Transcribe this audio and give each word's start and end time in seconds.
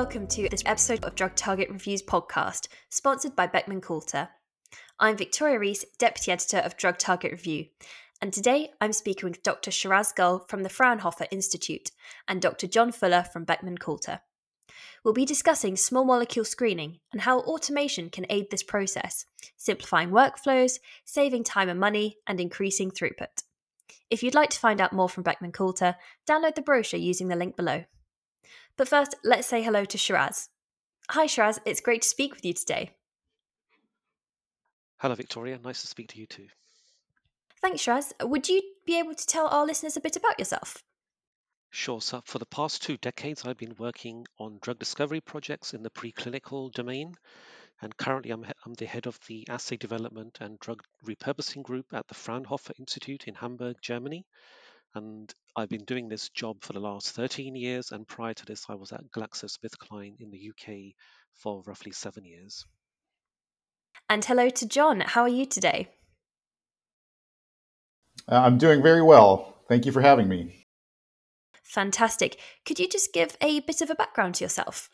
welcome 0.00 0.26
to 0.26 0.48
this 0.48 0.62
episode 0.64 1.04
of 1.04 1.14
Drug 1.14 1.34
Target 1.34 1.68
Reviews 1.68 2.02
podcast, 2.02 2.68
sponsored 2.88 3.36
by 3.36 3.46
Beckman 3.46 3.82
Coulter. 3.82 4.30
I'm 4.98 5.14
Victoria 5.14 5.58
Rees, 5.58 5.84
Deputy 5.98 6.32
Editor 6.32 6.56
of 6.56 6.78
Drug 6.78 6.96
Target 6.96 7.32
Review, 7.32 7.66
and 8.22 8.32
today 8.32 8.70
I'm 8.80 8.94
speaking 8.94 9.28
with 9.28 9.42
Dr. 9.42 9.70
Shiraz 9.70 10.12
Gul 10.12 10.46
from 10.48 10.62
the 10.62 10.70
Fraunhofer 10.70 11.26
Institute 11.30 11.90
and 12.26 12.40
Dr. 12.40 12.66
John 12.66 12.92
Fuller 12.92 13.26
from 13.30 13.44
Beckman 13.44 13.76
Coulter. 13.76 14.22
We'll 15.04 15.12
be 15.12 15.26
discussing 15.26 15.76
small 15.76 16.06
molecule 16.06 16.46
screening 16.46 17.00
and 17.12 17.20
how 17.20 17.40
automation 17.40 18.08
can 18.08 18.24
aid 18.30 18.46
this 18.50 18.62
process, 18.62 19.26
simplifying 19.58 20.12
workflows, 20.12 20.78
saving 21.04 21.44
time 21.44 21.68
and 21.68 21.78
money, 21.78 22.16
and 22.26 22.40
increasing 22.40 22.90
throughput. 22.90 23.42
If 24.08 24.22
you'd 24.22 24.34
like 24.34 24.48
to 24.48 24.60
find 24.60 24.80
out 24.80 24.94
more 24.94 25.10
from 25.10 25.24
Beckman 25.24 25.52
Coulter, 25.52 25.96
download 26.26 26.54
the 26.54 26.62
brochure 26.62 26.98
using 26.98 27.28
the 27.28 27.36
link 27.36 27.54
below. 27.54 27.84
But 28.80 28.88
first, 28.88 29.14
let's 29.22 29.46
say 29.46 29.62
hello 29.62 29.84
to 29.84 29.98
Shiraz. 29.98 30.48
Hi, 31.10 31.26
Shiraz, 31.26 31.60
it's 31.66 31.82
great 31.82 32.00
to 32.00 32.08
speak 32.08 32.34
with 32.34 32.46
you 32.46 32.54
today. 32.54 32.92
Hello, 35.00 35.14
Victoria. 35.14 35.58
Nice 35.62 35.82
to 35.82 35.86
speak 35.86 36.08
to 36.08 36.18
you 36.18 36.24
too. 36.24 36.46
Thanks, 37.60 37.82
Shiraz. 37.82 38.14
Would 38.22 38.48
you 38.48 38.62
be 38.86 38.98
able 38.98 39.14
to 39.14 39.26
tell 39.26 39.48
our 39.48 39.66
listeners 39.66 39.98
a 39.98 40.00
bit 40.00 40.16
about 40.16 40.38
yourself? 40.38 40.82
Sure. 41.68 42.00
So, 42.00 42.22
for 42.24 42.38
the 42.38 42.46
past 42.46 42.82
two 42.82 42.96
decades, 42.96 43.44
I've 43.44 43.58
been 43.58 43.76
working 43.78 44.24
on 44.38 44.58
drug 44.62 44.78
discovery 44.78 45.20
projects 45.20 45.74
in 45.74 45.82
the 45.82 45.90
preclinical 45.90 46.72
domain. 46.72 47.16
And 47.82 47.94
currently, 47.98 48.30
I'm, 48.30 48.46
I'm 48.64 48.72
the 48.72 48.86
head 48.86 49.06
of 49.06 49.20
the 49.28 49.46
assay 49.50 49.76
development 49.76 50.38
and 50.40 50.58
drug 50.58 50.82
repurposing 51.06 51.64
group 51.64 51.92
at 51.92 52.08
the 52.08 52.14
Fraunhofer 52.14 52.72
Institute 52.78 53.24
in 53.28 53.34
Hamburg, 53.34 53.76
Germany. 53.82 54.24
And 54.94 55.32
I've 55.56 55.68
been 55.68 55.84
doing 55.84 56.08
this 56.08 56.28
job 56.30 56.62
for 56.62 56.72
the 56.72 56.80
last 56.80 57.12
13 57.12 57.54
years. 57.54 57.92
And 57.92 58.06
prior 58.06 58.34
to 58.34 58.44
this, 58.44 58.66
I 58.68 58.74
was 58.74 58.92
at 58.92 59.10
GlaxoSmithKline 59.10 60.16
in 60.18 60.30
the 60.30 60.50
UK 60.50 60.94
for 61.34 61.62
roughly 61.66 61.92
seven 61.92 62.24
years. 62.24 62.64
And 64.08 64.24
hello 64.24 64.50
to 64.50 64.66
John. 64.66 65.00
How 65.00 65.22
are 65.22 65.28
you 65.28 65.46
today? 65.46 65.88
Uh, 68.28 68.40
I'm 68.40 68.58
doing 68.58 68.82
very 68.82 69.02
well. 69.02 69.56
Thank 69.68 69.86
you 69.86 69.92
for 69.92 70.00
having 70.00 70.28
me. 70.28 70.66
Fantastic. 71.62 72.38
Could 72.66 72.80
you 72.80 72.88
just 72.88 73.12
give 73.12 73.36
a 73.40 73.60
bit 73.60 73.80
of 73.80 73.90
a 73.90 73.94
background 73.94 74.34
to 74.36 74.44
yourself? 74.44 74.90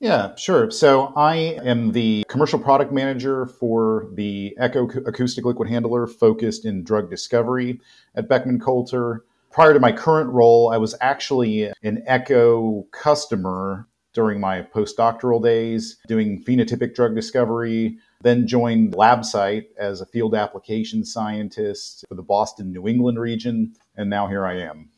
Yeah, 0.00 0.36
sure. 0.36 0.70
So 0.70 1.12
I 1.16 1.34
am 1.64 1.90
the 1.90 2.24
commercial 2.28 2.58
product 2.58 2.92
manager 2.92 3.46
for 3.46 4.08
the 4.12 4.54
Echo 4.58 4.88
acoustic 5.06 5.44
liquid 5.44 5.68
handler 5.68 6.06
focused 6.06 6.64
in 6.64 6.84
drug 6.84 7.10
discovery 7.10 7.80
at 8.14 8.28
Beckman 8.28 8.60
Coulter. 8.60 9.24
Prior 9.50 9.74
to 9.74 9.80
my 9.80 9.90
current 9.90 10.30
role, 10.30 10.70
I 10.70 10.76
was 10.76 10.94
actually 11.00 11.72
an 11.82 12.04
Echo 12.06 12.86
customer 12.92 13.88
during 14.12 14.40
my 14.40 14.62
postdoctoral 14.62 15.42
days 15.42 15.98
doing 16.06 16.44
phenotypic 16.44 16.94
drug 16.94 17.14
discovery, 17.14 17.98
then 18.22 18.46
joined 18.46 18.94
Labcyte 18.94 19.66
as 19.76 20.00
a 20.00 20.06
field 20.06 20.34
application 20.34 21.04
scientist 21.04 22.04
for 22.08 22.14
the 22.14 22.22
Boston, 22.22 22.72
New 22.72 22.86
England 22.86 23.18
region, 23.18 23.74
and 23.96 24.08
now 24.08 24.28
here 24.28 24.46
I 24.46 24.60
am. 24.60 24.90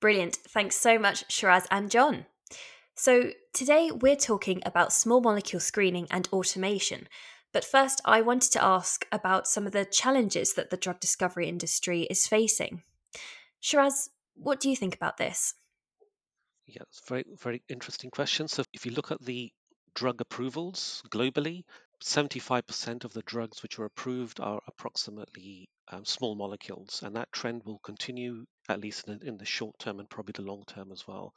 Brilliant. 0.00 0.36
Thanks 0.36 0.76
so 0.76 0.98
much, 0.98 1.30
Shiraz 1.30 1.66
and 1.70 1.90
John. 1.90 2.26
So, 2.98 3.32
today 3.52 3.90
we're 3.90 4.16
talking 4.16 4.62
about 4.64 4.90
small 4.90 5.20
molecule 5.20 5.60
screening 5.60 6.06
and 6.10 6.26
automation. 6.32 7.08
But 7.52 7.62
first, 7.62 8.00
I 8.06 8.22
wanted 8.22 8.50
to 8.52 8.64
ask 8.64 9.06
about 9.12 9.46
some 9.46 9.66
of 9.66 9.72
the 9.72 9.84
challenges 9.84 10.54
that 10.54 10.70
the 10.70 10.78
drug 10.78 10.98
discovery 10.98 11.46
industry 11.46 12.04
is 12.04 12.26
facing. 12.26 12.84
Shiraz, 13.60 14.08
what 14.34 14.60
do 14.60 14.70
you 14.70 14.76
think 14.76 14.94
about 14.94 15.18
this? 15.18 15.52
Yeah, 16.64 16.82
it's 16.88 17.02
very, 17.06 17.24
very 17.38 17.62
interesting 17.68 18.10
question. 18.10 18.48
So, 18.48 18.64
if 18.72 18.86
you 18.86 18.92
look 18.92 19.10
at 19.10 19.22
the 19.22 19.52
drug 19.94 20.22
approvals 20.22 21.02
globally, 21.10 21.64
75% 22.02 23.04
of 23.04 23.12
the 23.12 23.22
drugs 23.22 23.62
which 23.62 23.78
are 23.78 23.84
approved 23.84 24.40
are 24.40 24.62
approximately 24.66 25.68
um, 25.88 26.06
small 26.06 26.34
molecules, 26.34 27.02
and 27.04 27.14
that 27.16 27.30
trend 27.30 27.62
will 27.66 27.78
continue 27.80 28.46
at 28.70 28.80
least 28.80 29.06
in, 29.06 29.20
in 29.22 29.36
the 29.36 29.44
short 29.44 29.78
term 29.78 30.00
and 30.00 30.08
probably 30.08 30.32
the 30.34 30.50
long 30.50 30.64
term 30.66 30.90
as 30.92 31.06
well. 31.06 31.34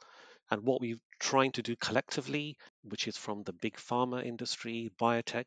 And 0.52 0.64
what 0.64 0.80
we're 0.80 1.00
trying 1.20 1.52
to 1.52 1.62
do 1.62 1.76
collectively, 1.76 2.56
which 2.82 3.06
is 3.06 3.16
from 3.16 3.44
the 3.44 3.52
big 3.52 3.76
pharma 3.76 4.24
industry, 4.24 4.90
biotech, 4.98 5.46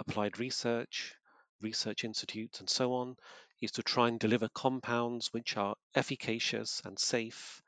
applied 0.00 0.40
research, 0.40 1.14
research 1.60 2.02
institutes, 2.02 2.58
and 2.58 2.68
so 2.68 2.92
on, 2.94 3.16
is 3.60 3.70
to 3.72 3.82
try 3.82 4.08
and 4.08 4.18
deliver 4.18 4.48
compounds 4.48 5.32
which 5.32 5.56
are 5.56 5.76
efficacious 5.94 6.82
and 6.84 6.98
safe 6.98 7.62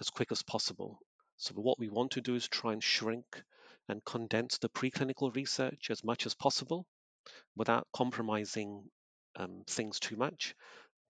as 0.00 0.08
quick 0.08 0.32
as 0.32 0.42
possible. 0.42 0.98
So, 1.36 1.52
what 1.54 1.78
we 1.78 1.90
want 1.90 2.12
to 2.12 2.22
do 2.22 2.34
is 2.34 2.48
try 2.48 2.72
and 2.72 2.82
shrink 2.82 3.42
and 3.88 4.04
condense 4.04 4.56
the 4.56 4.70
preclinical 4.70 5.34
research 5.34 5.90
as 5.90 6.02
much 6.02 6.24
as 6.24 6.34
possible 6.34 6.86
without 7.56 7.88
compromising 7.92 8.90
um, 9.34 9.64
things 9.66 10.00
too 10.00 10.16
much, 10.16 10.54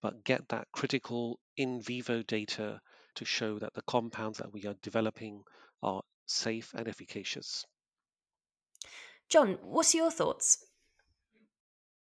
but 0.03 0.25
get 0.25 0.49
that 0.49 0.67
critical 0.73 1.39
in 1.57 1.81
vivo 1.81 2.23
data 2.23 2.81
to 3.17 3.25
show 3.25 3.59
that 3.59 3.75
the 3.75 3.83
compounds 3.83 4.39
that 4.39 4.53
we 4.53 4.65
are 4.67 4.77
developing 4.83 5.43
are 5.83 6.03
safe 6.27 6.73
and 6.75 6.89
efficacious. 6.89 7.67
John, 9.29 9.59
what's 9.63 9.95
your 9.95 10.11
thoughts? 10.11 10.59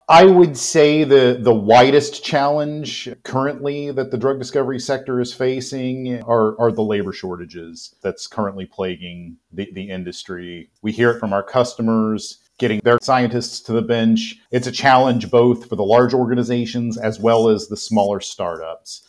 I 0.09 0.25
would 0.25 0.57
say 0.57 1.05
the 1.05 1.39
the 1.39 1.53
widest 1.53 2.23
challenge 2.23 3.07
currently 3.23 3.91
that 3.91 4.11
the 4.11 4.17
drug 4.17 4.39
discovery 4.39 4.79
sector 4.79 5.21
is 5.21 5.33
facing 5.33 6.21
are, 6.23 6.59
are 6.59 6.71
the 6.71 6.83
labor 6.83 7.13
shortages 7.13 7.95
that's 8.01 8.27
currently 8.27 8.65
plaguing 8.65 9.37
the, 9.53 9.71
the 9.71 9.89
industry. 9.89 10.69
We 10.81 10.91
hear 10.91 11.11
it 11.11 11.19
from 11.19 11.31
our 11.31 11.43
customers 11.43 12.39
getting 12.57 12.81
their 12.83 12.99
scientists 13.01 13.61
to 13.61 13.73
the 13.73 13.81
bench. 13.81 14.35
It's 14.51 14.67
a 14.67 14.71
challenge 14.71 15.31
both 15.31 15.69
for 15.69 15.75
the 15.75 15.83
large 15.83 16.13
organizations 16.13 16.97
as 16.97 17.19
well 17.19 17.47
as 17.47 17.67
the 17.67 17.77
smaller 17.77 18.19
startups. 18.19 19.07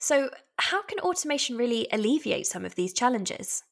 So, 0.00 0.30
how 0.58 0.82
can 0.82 0.98
automation 1.00 1.56
really 1.56 1.86
alleviate 1.92 2.46
some 2.46 2.64
of 2.64 2.74
these 2.74 2.92
challenges? 2.92 3.62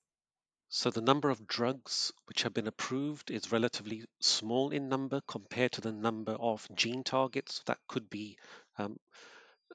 So 0.69 0.91
the 0.91 1.01
number 1.01 1.31
of 1.31 1.47
drugs 1.47 2.13
which 2.27 2.43
have 2.43 2.53
been 2.53 2.67
approved 2.67 3.31
is 3.31 3.53
relatively 3.53 4.05
small 4.21 4.71
in 4.71 4.89
number 4.89 5.21
compared 5.27 5.73
to 5.73 5.81
the 5.81 5.93
number 5.93 6.33
of 6.33 6.67
gene 6.75 7.05
targets 7.05 7.63
that 7.67 7.79
could 7.87 8.11
be 8.11 8.39
um, 8.77 8.99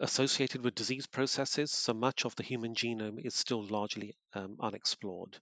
associated 0.01 0.63
with 0.63 0.75
disease 0.75 1.07
processes. 1.07 1.71
So 1.71 1.93
much 1.93 2.25
of 2.25 2.35
the 2.35 2.43
human 2.43 2.75
genome 2.75 3.25
is 3.25 3.33
still 3.33 3.63
largely 3.63 4.17
um, 4.33 4.57
unexplored. 4.59 5.39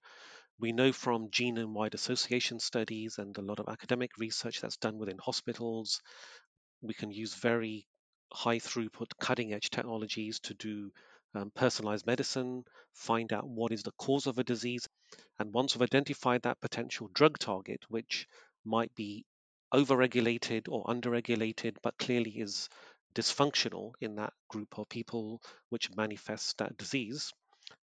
We 0.59 0.72
know 0.72 0.91
from 0.91 1.29
genome 1.29 1.73
wide 1.73 1.95
association 1.95 2.59
studies 2.59 3.17
and 3.17 3.38
a 3.38 3.41
lot 3.41 3.59
of 3.59 3.67
academic 3.67 4.11
research 4.17 4.61
that's 4.61 4.77
done 4.77 4.97
within 4.97 5.17
hospitals, 5.17 6.01
we 6.81 6.94
can 6.94 7.11
use 7.11 7.35
very 7.35 7.88
high 8.31 8.59
throughput, 8.59 9.07
cutting 9.19 9.53
edge 9.53 9.69
technologies 9.69 10.39
to 10.41 10.53
do 10.53 10.91
um, 11.37 11.51
personalized 11.55 12.05
medicine, 12.05 12.63
find 12.93 13.31
out 13.31 13.47
what 13.47 13.71
is 13.71 13.83
the 13.83 13.91
cause 13.97 14.27
of 14.27 14.39
a 14.39 14.43
disease. 14.43 14.87
And 15.39 15.53
once 15.53 15.75
we've 15.75 15.83
identified 15.83 16.41
that 16.43 16.59
potential 16.61 17.09
drug 17.13 17.37
target, 17.37 17.79
which 17.89 18.27
might 18.65 18.93
be 18.95 19.25
overregulated 19.73 20.67
or 20.69 20.83
underregulated, 20.85 21.75
but 21.83 21.97
clearly 21.97 22.31
is 22.31 22.69
dysfunctional 23.13 23.91
in 24.01 24.15
that 24.15 24.33
group 24.49 24.77
of 24.77 24.89
people 24.89 25.41
which 25.69 25.95
manifest 25.95 26.57
that 26.57 26.77
disease, 26.77 27.31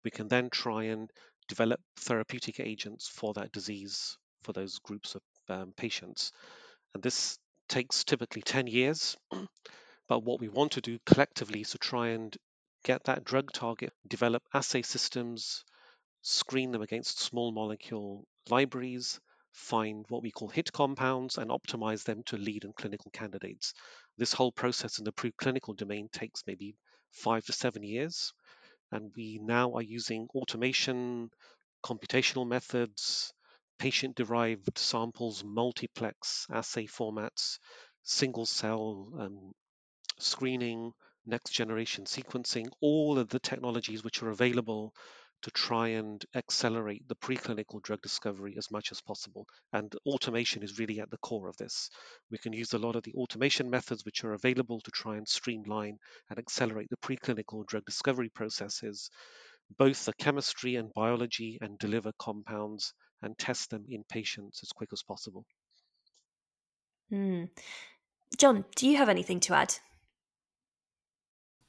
we 0.04 0.10
can 0.10 0.28
then 0.28 0.48
try 0.50 0.84
and 0.84 1.10
develop 1.48 1.80
therapeutic 1.96 2.60
agents 2.60 3.08
for 3.08 3.34
that 3.34 3.52
disease 3.52 4.16
for 4.42 4.52
those 4.52 4.78
groups 4.78 5.14
of 5.14 5.22
um, 5.48 5.72
patients. 5.76 6.32
And 6.94 7.02
this 7.02 7.38
takes 7.68 8.04
typically 8.04 8.42
10 8.42 8.66
years. 8.66 9.16
but 10.08 10.24
what 10.24 10.40
we 10.40 10.48
want 10.48 10.72
to 10.72 10.80
do 10.80 10.98
collectively 11.06 11.60
is 11.62 11.70
to 11.70 11.78
try 11.78 12.08
and 12.08 12.36
get 12.84 13.04
that 13.04 13.24
drug 13.24 13.52
target, 13.52 13.92
develop 14.06 14.42
assay 14.52 14.82
systems, 14.82 15.64
screen 16.22 16.70
them 16.70 16.82
against 16.82 17.20
small 17.20 17.52
molecule 17.52 18.24
libraries, 18.48 19.20
find 19.52 20.04
what 20.08 20.22
we 20.22 20.30
call 20.30 20.48
hit 20.48 20.72
compounds, 20.72 21.38
and 21.38 21.50
optimize 21.50 22.04
them 22.04 22.22
to 22.24 22.36
lead 22.36 22.64
in 22.64 22.72
clinical 22.72 23.10
candidates. 23.10 23.74
This 24.18 24.32
whole 24.32 24.52
process 24.52 24.98
in 24.98 25.04
the 25.04 25.12
preclinical 25.12 25.76
domain 25.76 26.08
takes 26.12 26.42
maybe 26.46 26.76
five 27.10 27.44
to 27.46 27.52
seven 27.52 27.82
years. 27.82 28.32
And 28.90 29.10
we 29.16 29.38
now 29.42 29.72
are 29.74 29.82
using 29.82 30.28
automation, 30.34 31.30
computational 31.84 32.46
methods, 32.46 33.32
patient 33.78 34.16
derived 34.16 34.76
samples, 34.78 35.42
multiplex 35.44 36.46
assay 36.50 36.86
formats, 36.86 37.58
single 38.02 38.46
cell 38.46 39.08
um, 39.18 39.52
screening, 40.18 40.92
next 41.26 41.52
generation 41.52 42.04
sequencing, 42.04 42.68
all 42.80 43.18
of 43.18 43.28
the 43.28 43.40
technologies 43.40 44.02
which 44.04 44.22
are 44.22 44.30
available 44.30 44.92
to 45.42 45.50
try 45.50 45.88
and 45.88 46.24
accelerate 46.36 47.06
the 47.08 47.16
preclinical 47.16 47.82
drug 47.82 48.00
discovery 48.00 48.54
as 48.56 48.70
much 48.70 48.92
as 48.92 49.00
possible. 49.00 49.44
And 49.72 49.92
automation 50.06 50.62
is 50.62 50.78
really 50.78 51.00
at 51.00 51.10
the 51.10 51.18
core 51.18 51.48
of 51.48 51.56
this. 51.56 51.90
We 52.30 52.38
can 52.38 52.52
use 52.52 52.72
a 52.74 52.78
lot 52.78 52.94
of 52.96 53.02
the 53.02 53.14
automation 53.14 53.68
methods 53.68 54.04
which 54.04 54.22
are 54.22 54.34
available 54.34 54.80
to 54.80 54.90
try 54.92 55.16
and 55.16 55.26
streamline 55.28 55.98
and 56.30 56.38
accelerate 56.38 56.90
the 56.90 56.96
preclinical 56.96 57.66
drug 57.66 57.84
discovery 57.84 58.28
processes. 58.28 59.10
both 59.76 60.04
the 60.06 60.14
chemistry 60.14 60.76
and 60.76 60.94
biology 60.94 61.58
and 61.60 61.78
deliver 61.78 62.12
compounds 62.18 62.94
and 63.22 63.36
test 63.38 63.70
them 63.70 63.84
in 63.88 64.04
patients 64.04 64.60
as 64.62 64.70
quick 64.72 64.90
as 64.92 65.02
possible. 65.02 65.44
Mm. 67.12 67.48
John, 68.38 68.64
do 68.76 68.88
you 68.88 68.96
have 68.96 69.08
anything 69.08 69.40
to 69.40 69.54
add? 69.54 69.76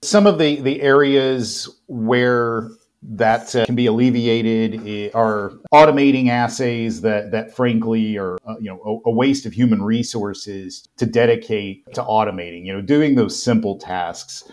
Some 0.04 0.28
of 0.28 0.38
the, 0.38 0.60
the 0.60 0.82
areas 0.82 1.70
where 1.88 2.70
that 3.04 3.56
uh, 3.56 3.66
can 3.66 3.76
be 3.76 3.86
alleviated 3.86 5.14
are 5.14 5.54
automating 5.74 6.30
assays 6.30 7.02
that 7.02 7.32
that 7.32 7.56
frankly 7.56 8.18
are 8.18 8.38
uh, 8.48 8.56
you 8.60 8.70
know 8.70 9.02
a, 9.06 9.10
a, 9.10 9.12
waste 9.14 9.46
of 9.46 9.54
human 9.54 9.84
resources 9.84 10.88
to 10.98 11.06
dedicate 11.06 11.84
to 11.94 12.02
automating 12.02 12.66
you 12.66 12.74
know 12.74 12.82
doing 12.82 13.16
those 13.16 13.42
simple 13.42 13.78
tasks. 13.78 14.44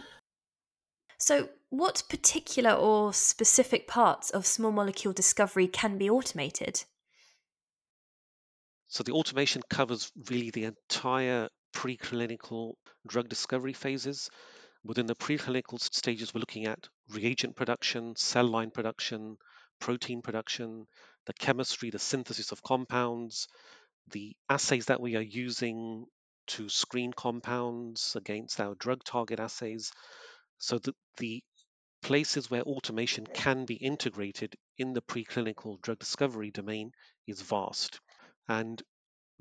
So 1.18 1.48
what 1.68 2.02
particular 2.08 2.72
or 2.72 3.12
specific 3.12 3.86
parts 3.86 4.30
of 4.30 4.46
small 4.46 4.72
molecule 4.72 5.12
discovery 5.12 5.68
can 5.68 5.98
be 5.98 6.10
automated? 6.10 6.84
So 8.88 9.04
the 9.04 9.12
automation 9.12 9.62
covers 9.70 10.10
really 10.28 10.50
the 10.50 10.64
entire 10.64 11.48
preclinical 11.72 12.72
drug 13.06 13.28
discovery 13.28 13.72
phases 13.72 14.28
Within 14.82 15.06
the 15.06 15.14
preclinical 15.14 15.78
stages, 15.78 16.32
we're 16.32 16.40
looking 16.40 16.66
at 16.66 16.88
reagent 17.10 17.54
production, 17.54 18.16
cell 18.16 18.46
line 18.46 18.70
production, 18.70 19.36
protein 19.78 20.22
production, 20.22 20.86
the 21.26 21.34
chemistry, 21.34 21.90
the 21.90 21.98
synthesis 21.98 22.50
of 22.50 22.62
compounds, 22.62 23.46
the 24.10 24.36
assays 24.48 24.86
that 24.86 25.00
we 25.00 25.16
are 25.16 25.22
using 25.22 26.06
to 26.46 26.68
screen 26.68 27.12
compounds 27.12 28.16
against 28.16 28.60
our 28.60 28.74
drug 28.74 29.04
target 29.04 29.38
assays. 29.38 29.92
So 30.58 30.78
the, 30.78 30.94
the 31.18 31.42
places 32.02 32.50
where 32.50 32.62
automation 32.62 33.26
can 33.26 33.66
be 33.66 33.74
integrated 33.74 34.56
in 34.78 34.94
the 34.94 35.02
preclinical 35.02 35.80
drug 35.82 35.98
discovery 35.98 36.50
domain 36.50 36.92
is 37.26 37.42
vast. 37.42 38.00
And 38.48 38.82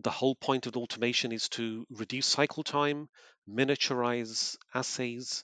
the 0.01 0.11
whole 0.11 0.35
point 0.35 0.65
of 0.65 0.77
automation 0.77 1.31
is 1.33 1.49
to 1.49 1.85
reduce 1.89 2.25
cycle 2.25 2.63
time, 2.63 3.09
miniaturize 3.49 4.57
assays 4.73 5.43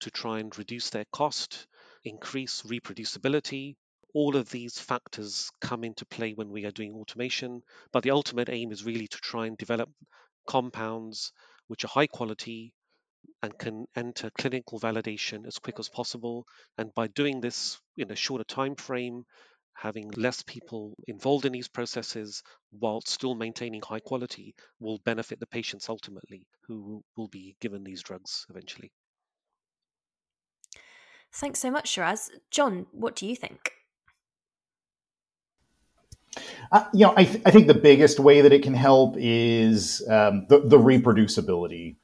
to 0.00 0.10
try 0.10 0.38
and 0.38 0.56
reduce 0.56 0.88
their 0.88 1.04
cost, 1.12 1.66
increase 2.04 2.62
reproducibility. 2.62 3.76
All 4.14 4.36
of 4.36 4.50
these 4.50 4.80
factors 4.80 5.50
come 5.60 5.84
into 5.84 6.06
play 6.06 6.32
when 6.32 6.50
we 6.50 6.64
are 6.64 6.70
doing 6.70 6.94
automation, 6.94 7.62
but 7.92 8.02
the 8.02 8.10
ultimate 8.10 8.48
aim 8.48 8.72
is 8.72 8.84
really 8.84 9.06
to 9.06 9.18
try 9.18 9.46
and 9.46 9.58
develop 9.58 9.90
compounds 10.46 11.32
which 11.66 11.84
are 11.84 11.88
high 11.88 12.06
quality 12.06 12.72
and 13.42 13.56
can 13.58 13.86
enter 13.94 14.30
clinical 14.30 14.80
validation 14.80 15.46
as 15.46 15.58
quick 15.58 15.78
as 15.78 15.90
possible. 15.90 16.46
And 16.78 16.92
by 16.94 17.08
doing 17.08 17.40
this 17.40 17.78
in 17.96 18.10
a 18.10 18.16
shorter 18.16 18.44
time 18.44 18.76
frame, 18.76 19.24
having 19.80 20.10
less 20.10 20.42
people 20.42 20.94
involved 21.08 21.46
in 21.46 21.52
these 21.52 21.68
processes 21.68 22.42
while 22.70 23.00
still 23.00 23.34
maintaining 23.34 23.80
high 23.80 24.00
quality 24.00 24.54
will 24.78 24.98
benefit 25.06 25.40
the 25.40 25.46
patients 25.46 25.88
ultimately 25.88 26.46
who 26.66 27.02
will 27.16 27.28
be 27.28 27.56
given 27.60 27.82
these 27.82 28.02
drugs 28.02 28.44
eventually. 28.50 28.92
Thanks 31.32 31.60
so 31.60 31.70
much, 31.70 31.88
Shiraz. 31.88 32.30
John, 32.50 32.86
what 32.92 33.16
do 33.16 33.26
you 33.26 33.34
think? 33.34 33.72
Uh, 36.70 36.84
you 36.92 37.06
know, 37.06 37.14
I, 37.16 37.24
th- 37.24 37.42
I, 37.46 37.50
think 37.50 37.66
the 37.66 37.74
biggest 37.74 38.20
way 38.20 38.42
that 38.42 38.52
it 38.52 38.62
can 38.62 38.74
help 38.74 39.16
is 39.18 40.06
um, 40.08 40.46
the, 40.48 40.60
the, 40.60 40.78
reproducibility. 40.78 41.96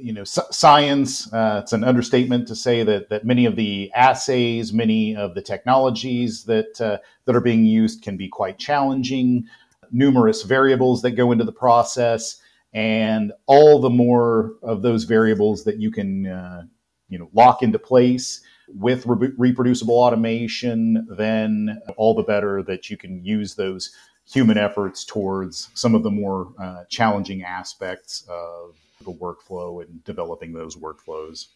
You 0.00 0.12
know, 0.12 0.24
science, 0.24 1.32
uh, 1.32 1.60
it's 1.62 1.72
an 1.72 1.84
understatement 1.84 2.48
to 2.48 2.56
say 2.56 2.82
that, 2.84 3.10
that 3.10 3.24
many 3.24 3.46
of 3.46 3.56
the 3.56 3.90
assays, 3.94 4.72
many 4.72 5.14
of 5.14 5.34
the 5.34 5.42
technologies 5.42 6.44
that, 6.44 6.80
uh, 6.80 6.98
that 7.24 7.36
are 7.36 7.40
being 7.40 7.64
used 7.64 8.02
can 8.02 8.16
be 8.16 8.28
quite 8.28 8.58
challenging, 8.58 9.44
numerous 9.90 10.42
variables 10.42 11.02
that 11.02 11.12
go 11.12 11.32
into 11.32 11.44
the 11.44 11.52
process, 11.52 12.40
and 12.72 13.32
all 13.46 13.80
the 13.80 13.90
more 13.90 14.54
of 14.62 14.82
those 14.82 15.04
variables 15.04 15.64
that 15.64 15.78
you 15.78 15.90
can, 15.90 16.26
uh, 16.26 16.62
you 17.08 17.18
know, 17.18 17.28
lock 17.32 17.62
into 17.62 17.78
place 17.78 18.42
with 18.74 19.06
re- 19.06 19.32
reproducible 19.36 19.94
automation, 19.94 21.06
then 21.10 21.80
all 21.96 22.14
the 22.14 22.22
better 22.22 22.62
that 22.62 22.90
you 22.90 22.96
can 22.96 23.24
use 23.24 23.54
those 23.54 23.92
human 24.30 24.58
efforts 24.58 25.04
towards 25.04 25.70
some 25.74 25.94
of 25.94 26.02
the 26.02 26.10
more 26.10 26.52
uh, 26.60 26.84
challenging 26.90 27.42
aspects 27.42 28.26
of 28.28 28.76
the 29.04 29.12
workflow 29.12 29.82
and 29.82 30.02
developing 30.04 30.52
those 30.52 30.76
workflows. 30.76 31.46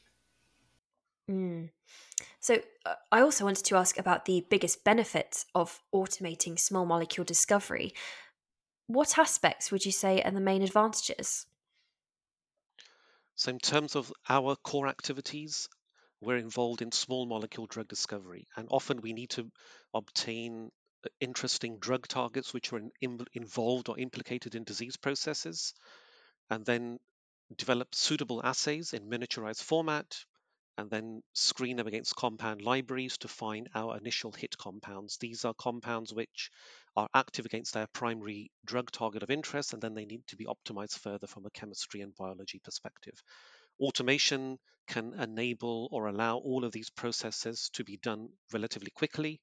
Mm. 1.31 1.71
So, 2.41 2.59
uh, 2.85 2.95
I 3.11 3.21
also 3.21 3.45
wanted 3.45 3.65
to 3.67 3.77
ask 3.77 3.99
about 3.99 4.25
the 4.25 4.45
biggest 4.51 4.85
benefits 4.85 5.47
of 5.55 5.81
automating 5.95 6.59
small 6.59 6.85
molecule 6.85 7.25
discovery. 7.25 7.95
What 8.87 9.19
aspects 9.19 9.71
would 9.71 9.87
you 9.87 9.93
say 9.93 10.21
are 10.23 10.31
the 10.31 10.41
main 10.41 10.63
advantages? 10.63 11.47
So, 13.35 13.51
in 13.51 13.59
terms 13.59 13.97
of 13.97 14.13
our 14.29 14.57
core 14.57 14.89
activities, 14.89 15.69
we're 16.21 16.37
involved 16.37 16.83
in 16.83 16.93
small 16.93 17.27
molecule 17.27 17.67
drug 17.67 17.89
discovery, 17.89 18.47
and 18.57 18.69
often 18.71 19.01
we 19.01 19.13
need 19.13 19.31
to 19.31 19.51
obtain 19.95 20.71
uh, 21.05 21.09
interesting 21.21 21.79
drug 21.79 22.07
targets 22.07 22.53
which 22.53 22.73
are 22.73 22.81
in, 23.01 23.21
involved 23.33 23.89
or 23.89 23.99
implicated 23.99 24.55
in 24.55 24.65
disease 24.65 24.97
processes, 24.97 25.75
and 26.51 26.65
then 26.65 26.99
develop 27.57 27.95
suitable 27.95 28.41
assays 28.45 28.93
in 28.93 29.09
miniaturized 29.09 29.63
format, 29.63 30.25
and 30.79 30.91
then 30.91 31.23
screen 31.35 31.77
them 31.77 31.87
against 31.87 32.17
compound 32.17 32.63
libraries 32.63 33.19
to 33.19 33.29
find 33.29 33.69
our 33.75 33.97
initial 33.97 34.33
hit 34.33 34.57
compounds. 34.57 35.19
These 35.19 35.45
are 35.45 35.55
compounds 35.55 36.15
which 36.15 36.51
are 36.97 37.09
active 37.15 37.45
against 37.45 37.75
their 37.75 37.87
primary 37.93 38.51
drug 38.65 38.91
target 38.91 39.23
of 39.23 39.31
interest, 39.31 39.73
and 39.73 39.83
then 39.83 39.95
they 39.95 40.07
need 40.07 40.27
to 40.29 40.37
be 40.37 40.47
optimized 40.47 40.99
further 40.99 41.27
from 41.27 41.45
a 41.47 41.51
chemistry 41.51 42.01
and 42.01 42.15
biology 42.15 42.61
perspective. 42.65 43.23
Automation 43.81 44.59
can 44.89 45.15
enable 45.19 45.89
or 45.93 46.07
allow 46.07 46.39
all 46.39 46.65
of 46.65 46.73
these 46.73 46.91
processes 46.91 47.71
to 47.75 47.85
be 47.85 47.99
done 47.99 48.29
relatively 48.53 48.91
quickly. 48.91 49.41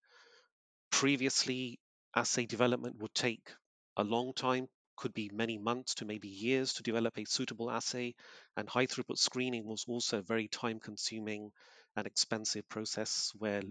Previously, 0.92 1.80
assay 2.16 2.46
development 2.46 2.98
would 3.00 3.14
take 3.14 3.52
a 3.98 4.04
long 4.04 4.34
time, 4.34 4.68
could 5.00 5.14
be 5.14 5.32
many 5.34 5.58
months 5.58 5.96
to 5.96 6.06
maybe 6.06 6.28
years 6.28 6.74
to 6.74 6.84
develop 6.84 7.18
a 7.18 7.26
suitable 7.26 7.72
assay, 7.72 8.14
and 8.56 8.70
high 8.70 8.86
throughput 8.86 9.18
screening 9.18 9.66
was 9.66 9.86
also 9.88 10.20
a 10.20 10.30
very 10.34 10.48
time 10.48 10.80
consuming 10.80 11.52
and 11.96 12.06
expensive 12.06 12.68
process 12.70 13.32
where 13.38 13.62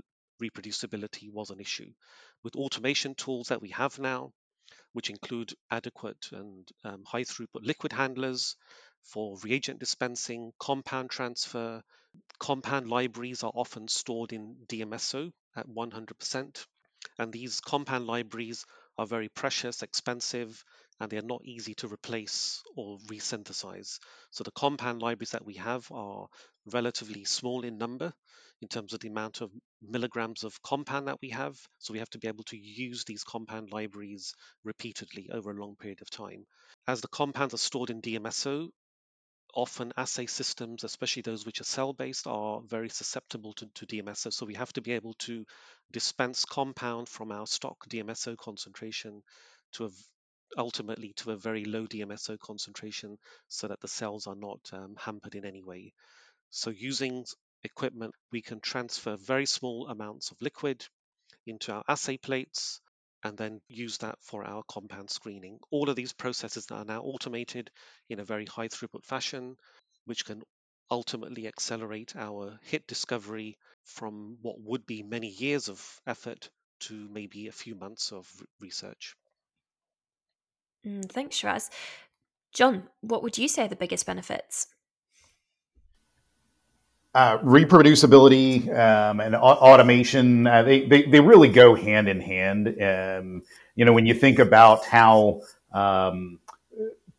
reproducibility 0.42 1.30
was 1.30 1.50
an 1.50 1.60
issue. 1.60 1.92
With 2.42 2.56
automation 2.56 3.14
tools 3.14 3.48
that 3.48 3.62
we 3.62 3.70
have 3.70 3.98
now, 3.98 4.32
which 4.92 5.10
include 5.10 5.54
adequate 5.70 6.28
and 6.32 6.68
um, 6.84 7.04
high 7.04 7.24
throughput 7.24 7.62
liquid 7.62 7.92
handlers, 7.92 8.56
for 9.08 9.38
reagent 9.42 9.78
dispensing, 9.80 10.52
compound 10.58 11.10
transfer. 11.10 11.82
Compound 12.38 12.88
libraries 12.88 13.42
are 13.42 13.52
often 13.54 13.88
stored 13.88 14.32
in 14.32 14.56
DMSO 14.66 15.32
at 15.56 15.66
100%. 15.66 16.66
And 17.18 17.32
these 17.32 17.60
compound 17.60 18.06
libraries 18.06 18.66
are 18.98 19.06
very 19.06 19.28
precious, 19.28 19.82
expensive, 19.82 20.62
and 21.00 21.10
they're 21.10 21.22
not 21.22 21.44
easy 21.44 21.74
to 21.74 21.88
replace 21.88 22.62
or 22.76 22.98
resynthesize. 23.06 23.98
So 24.30 24.44
the 24.44 24.50
compound 24.50 25.00
libraries 25.00 25.30
that 25.30 25.44
we 25.44 25.54
have 25.54 25.90
are 25.92 26.26
relatively 26.66 27.24
small 27.24 27.64
in 27.64 27.78
number 27.78 28.12
in 28.60 28.68
terms 28.68 28.92
of 28.92 29.00
the 29.00 29.08
amount 29.08 29.40
of 29.40 29.52
milligrams 29.80 30.42
of 30.42 30.60
compound 30.62 31.06
that 31.06 31.20
we 31.22 31.30
have. 31.30 31.56
So 31.78 31.92
we 31.92 32.00
have 32.00 32.10
to 32.10 32.18
be 32.18 32.28
able 32.28 32.44
to 32.44 32.56
use 32.56 33.04
these 33.04 33.22
compound 33.22 33.70
libraries 33.70 34.34
repeatedly 34.64 35.30
over 35.32 35.50
a 35.50 35.60
long 35.60 35.76
period 35.76 36.02
of 36.02 36.10
time. 36.10 36.46
As 36.86 37.00
the 37.00 37.08
compounds 37.08 37.54
are 37.54 37.58
stored 37.58 37.90
in 37.90 38.02
DMSO, 38.02 38.70
often 39.54 39.92
assay 39.96 40.26
systems, 40.26 40.84
especially 40.84 41.22
those 41.22 41.46
which 41.46 41.60
are 41.60 41.64
cell-based, 41.64 42.26
are 42.26 42.60
very 42.66 42.88
susceptible 42.88 43.52
to, 43.54 43.66
to 43.74 43.86
DMSO. 43.86 44.32
So 44.32 44.46
we 44.46 44.54
have 44.54 44.72
to 44.74 44.80
be 44.80 44.92
able 44.92 45.14
to 45.20 45.44
dispense 45.92 46.44
compound 46.44 47.08
from 47.08 47.32
our 47.32 47.46
stock 47.46 47.76
DMSO 47.88 48.36
concentration 48.36 49.22
to 49.72 49.86
a, 49.86 49.90
ultimately 50.56 51.12
to 51.14 51.32
a 51.32 51.36
very 51.36 51.64
low 51.64 51.86
DMSO 51.86 52.38
concentration 52.38 53.18
so 53.48 53.68
that 53.68 53.80
the 53.80 53.88
cells 53.88 54.26
are 54.26 54.36
not 54.36 54.60
um, 54.72 54.96
hampered 54.98 55.34
in 55.34 55.44
any 55.44 55.62
way. 55.62 55.92
So 56.50 56.70
using 56.70 57.26
equipment, 57.64 58.14
we 58.32 58.42
can 58.42 58.60
transfer 58.60 59.16
very 59.16 59.46
small 59.46 59.88
amounts 59.88 60.30
of 60.30 60.40
liquid 60.40 60.86
into 61.46 61.72
our 61.72 61.84
assay 61.88 62.16
plates 62.16 62.80
and 63.24 63.36
then 63.36 63.60
use 63.68 63.98
that 63.98 64.18
for 64.22 64.44
our 64.44 64.62
compound 64.68 65.10
screening. 65.10 65.58
All 65.70 65.90
of 65.90 65.96
these 65.96 66.12
processes 66.12 66.66
are 66.70 66.84
now 66.84 67.02
automated 67.02 67.70
in 68.08 68.20
a 68.20 68.24
very 68.24 68.46
high 68.46 68.68
throughput 68.68 69.04
fashion, 69.04 69.56
which 70.04 70.24
can 70.24 70.42
ultimately 70.90 71.46
accelerate 71.48 72.14
our 72.16 72.58
hit 72.62 72.86
discovery 72.86 73.58
from 73.84 74.38
what 74.42 74.60
would 74.60 74.86
be 74.86 75.02
many 75.02 75.28
years 75.28 75.68
of 75.68 76.00
effort 76.06 76.48
to 76.80 77.08
maybe 77.08 77.48
a 77.48 77.52
few 77.52 77.74
months 77.74 78.12
of 78.12 78.30
research. 78.60 79.16
Mm, 80.86 81.10
thanks, 81.10 81.36
Shiraz. 81.36 81.70
John, 82.52 82.84
what 83.00 83.22
would 83.22 83.38
you 83.38 83.48
say 83.48 83.64
are 83.64 83.68
the 83.68 83.76
biggest 83.76 84.06
benefits? 84.06 84.68
Uh, 87.14 87.38
reproducibility 87.38 88.68
um, 88.78 89.20
and 89.20 89.34
automation, 89.34 90.46
uh, 90.46 90.62
they, 90.62 90.86
they, 90.86 91.02
they, 91.04 91.20
really 91.20 91.48
go 91.48 91.74
hand 91.74 92.06
in 92.06 92.20
hand. 92.20 92.68
Um, 92.80 93.42
you 93.74 93.84
know, 93.84 93.92
when 93.92 94.06
you 94.06 94.14
think 94.14 94.38
about 94.38 94.84
how 94.84 95.40
um, 95.72 96.38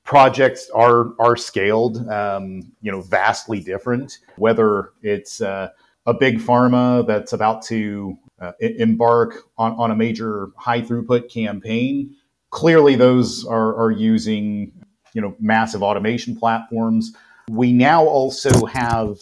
projects 0.10 0.70
are 0.72 1.14
are 1.20 1.36
scaled, 1.36 2.08
um, 2.10 2.72
you 2.82 2.92
know, 2.92 3.02
vastly 3.02 3.60
different. 3.60 4.18
Whether 4.38 4.92
it's 5.04 5.40
uh, 5.40 5.70
a 6.06 6.14
big 6.14 6.40
pharma 6.40 7.06
that's 7.06 7.34
about 7.34 7.62
to 7.66 8.18
uh, 8.40 8.54
embark 8.60 9.44
on, 9.58 9.74
on 9.74 9.92
a 9.92 9.96
major 9.96 10.50
high 10.58 10.82
throughput 10.82 11.32
campaign, 11.32 12.16
clearly 12.50 12.96
those 12.96 13.46
are, 13.46 13.76
are 13.76 13.92
using 13.92 14.72
you 15.14 15.22
know 15.22 15.36
massive 15.40 15.84
automation 15.84 16.36
platforms. 16.36 17.14
We 17.50 17.74
now 17.74 18.06
also 18.06 18.66
have 18.66 19.18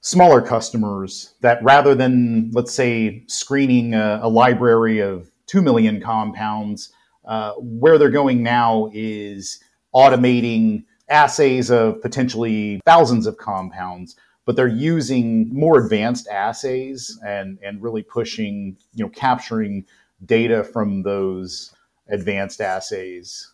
smaller 0.00 0.40
customers 0.40 1.34
that 1.40 1.62
rather 1.62 1.94
than 1.94 2.50
let's 2.52 2.72
say 2.72 3.24
screening 3.26 3.94
a, 3.94 4.20
a 4.22 4.28
library 4.28 5.00
of 5.00 5.30
2 5.46 5.60
million 5.60 6.00
compounds 6.00 6.92
uh, 7.26 7.52
where 7.58 7.98
they're 7.98 8.10
going 8.10 8.42
now 8.42 8.90
is 8.92 9.60
automating 9.94 10.84
assays 11.10 11.70
of 11.70 12.00
potentially 12.00 12.80
thousands 12.86 13.26
of 13.26 13.36
compounds 13.38 14.14
but 14.44 14.56
they're 14.56 14.66
using 14.66 15.52
more 15.52 15.78
advanced 15.78 16.28
assays 16.28 17.18
and 17.26 17.58
and 17.62 17.82
really 17.82 18.02
pushing 18.02 18.76
you 18.94 19.04
know 19.04 19.10
capturing 19.10 19.84
data 20.24 20.62
from 20.62 21.02
those 21.02 21.74
advanced 22.08 22.60
assays 22.60 23.52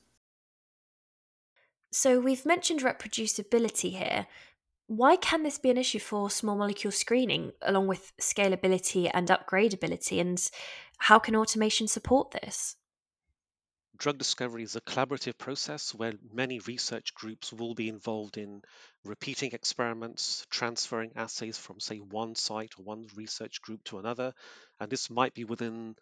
so 1.91 2.19
we've 2.19 2.47
mentioned 2.47 2.81
reproducibility 2.81 3.97
here 3.97 4.27
why 4.87 5.17
can 5.17 5.43
this 5.43 5.59
be 5.59 5.71
an 5.71 5.79
issue 5.79 5.99
for 5.99 6.31
small 6.31 6.57
molecule 6.57 6.93
screening, 6.93 7.53
along 7.63 7.87
with 7.87 8.13
scalability 8.21 9.11
and 9.13 9.29
upgradability? 9.29 10.21
And 10.21 10.39
how 10.99 11.19
can 11.19 11.37
automation 11.37 11.89
support 11.89 12.33
this? 12.33 12.77
Drug 13.97 14.19
discovery 14.19 14.65
is 14.65 14.77
a 14.77 14.81
collaborative 14.81 15.39
process 15.39 15.95
where 15.95 16.15
many 16.33 16.59
research 16.59 17.15
groups 17.15 17.53
will 17.53 17.75
be 17.75 17.89
involved 17.89 18.37
in 18.37 18.61
repeating 19.05 19.53
experiments, 19.53 20.47
transferring 20.51 21.13
assays 21.15 21.57
from, 21.57 21.79
say, 21.81 21.99
one 21.99 22.35
site 22.35 22.73
or 22.77 22.85
one 22.85 23.07
research 23.15 23.63
group 23.63 23.85
to 23.85 23.99
another. 23.99 24.35
And 24.81 24.91
this 24.91 25.09
might 25.09 25.33
be 25.33 25.45
within 25.45 25.95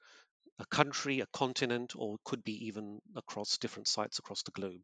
a 0.59 0.66
country, 0.66 1.21
a 1.21 1.26
continent, 1.32 1.94
or 1.97 2.16
could 2.25 2.44
be 2.44 2.66
even 2.66 3.00
across 3.16 3.59
different 3.59 3.88
sites 3.88 4.18
across 4.18 4.42
the 4.42 4.52
globe. 4.52 4.82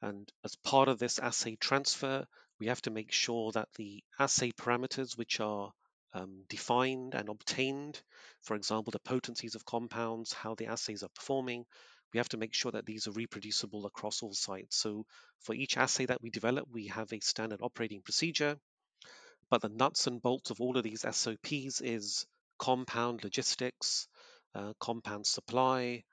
And 0.00 0.30
as 0.44 0.54
part 0.56 0.88
of 0.88 0.98
this 0.98 1.18
assay 1.18 1.56
transfer, 1.56 2.26
we 2.60 2.66
have 2.66 2.82
to 2.82 2.90
make 2.90 3.12
sure 3.12 3.52
that 3.52 3.68
the 3.76 4.02
assay 4.18 4.52
parameters 4.52 5.16
which 5.16 5.40
are 5.40 5.72
um, 6.12 6.44
defined 6.48 7.14
and 7.14 7.28
obtained, 7.28 8.00
for 8.42 8.56
example, 8.56 8.90
the 8.90 9.00
potencies 9.00 9.54
of 9.54 9.64
compounds, 9.64 10.32
how 10.32 10.54
the 10.54 10.66
assays 10.66 11.02
are 11.02 11.10
performing, 11.14 11.66
we 12.12 12.18
have 12.18 12.28
to 12.30 12.38
make 12.38 12.54
sure 12.54 12.72
that 12.72 12.86
these 12.86 13.06
are 13.06 13.12
reproducible 13.12 13.86
across 13.86 14.22
all 14.22 14.32
sites. 14.32 14.76
So 14.76 15.04
for 15.40 15.54
each 15.54 15.76
assay 15.76 16.06
that 16.06 16.22
we 16.22 16.30
develop, 16.30 16.66
we 16.72 16.86
have 16.86 17.12
a 17.12 17.20
standard 17.20 17.60
operating 17.62 18.02
procedure, 18.02 18.56
but 19.50 19.62
the 19.62 19.68
nuts 19.68 20.06
and 20.06 20.22
bolts 20.22 20.50
of 20.50 20.60
all 20.60 20.76
of 20.76 20.84
these 20.84 21.04
SOPs 21.08 21.80
is 21.80 22.26
compound 22.58 23.24
logistics, 23.24 24.08
compound 24.80 25.26
supply, 25.26 26.04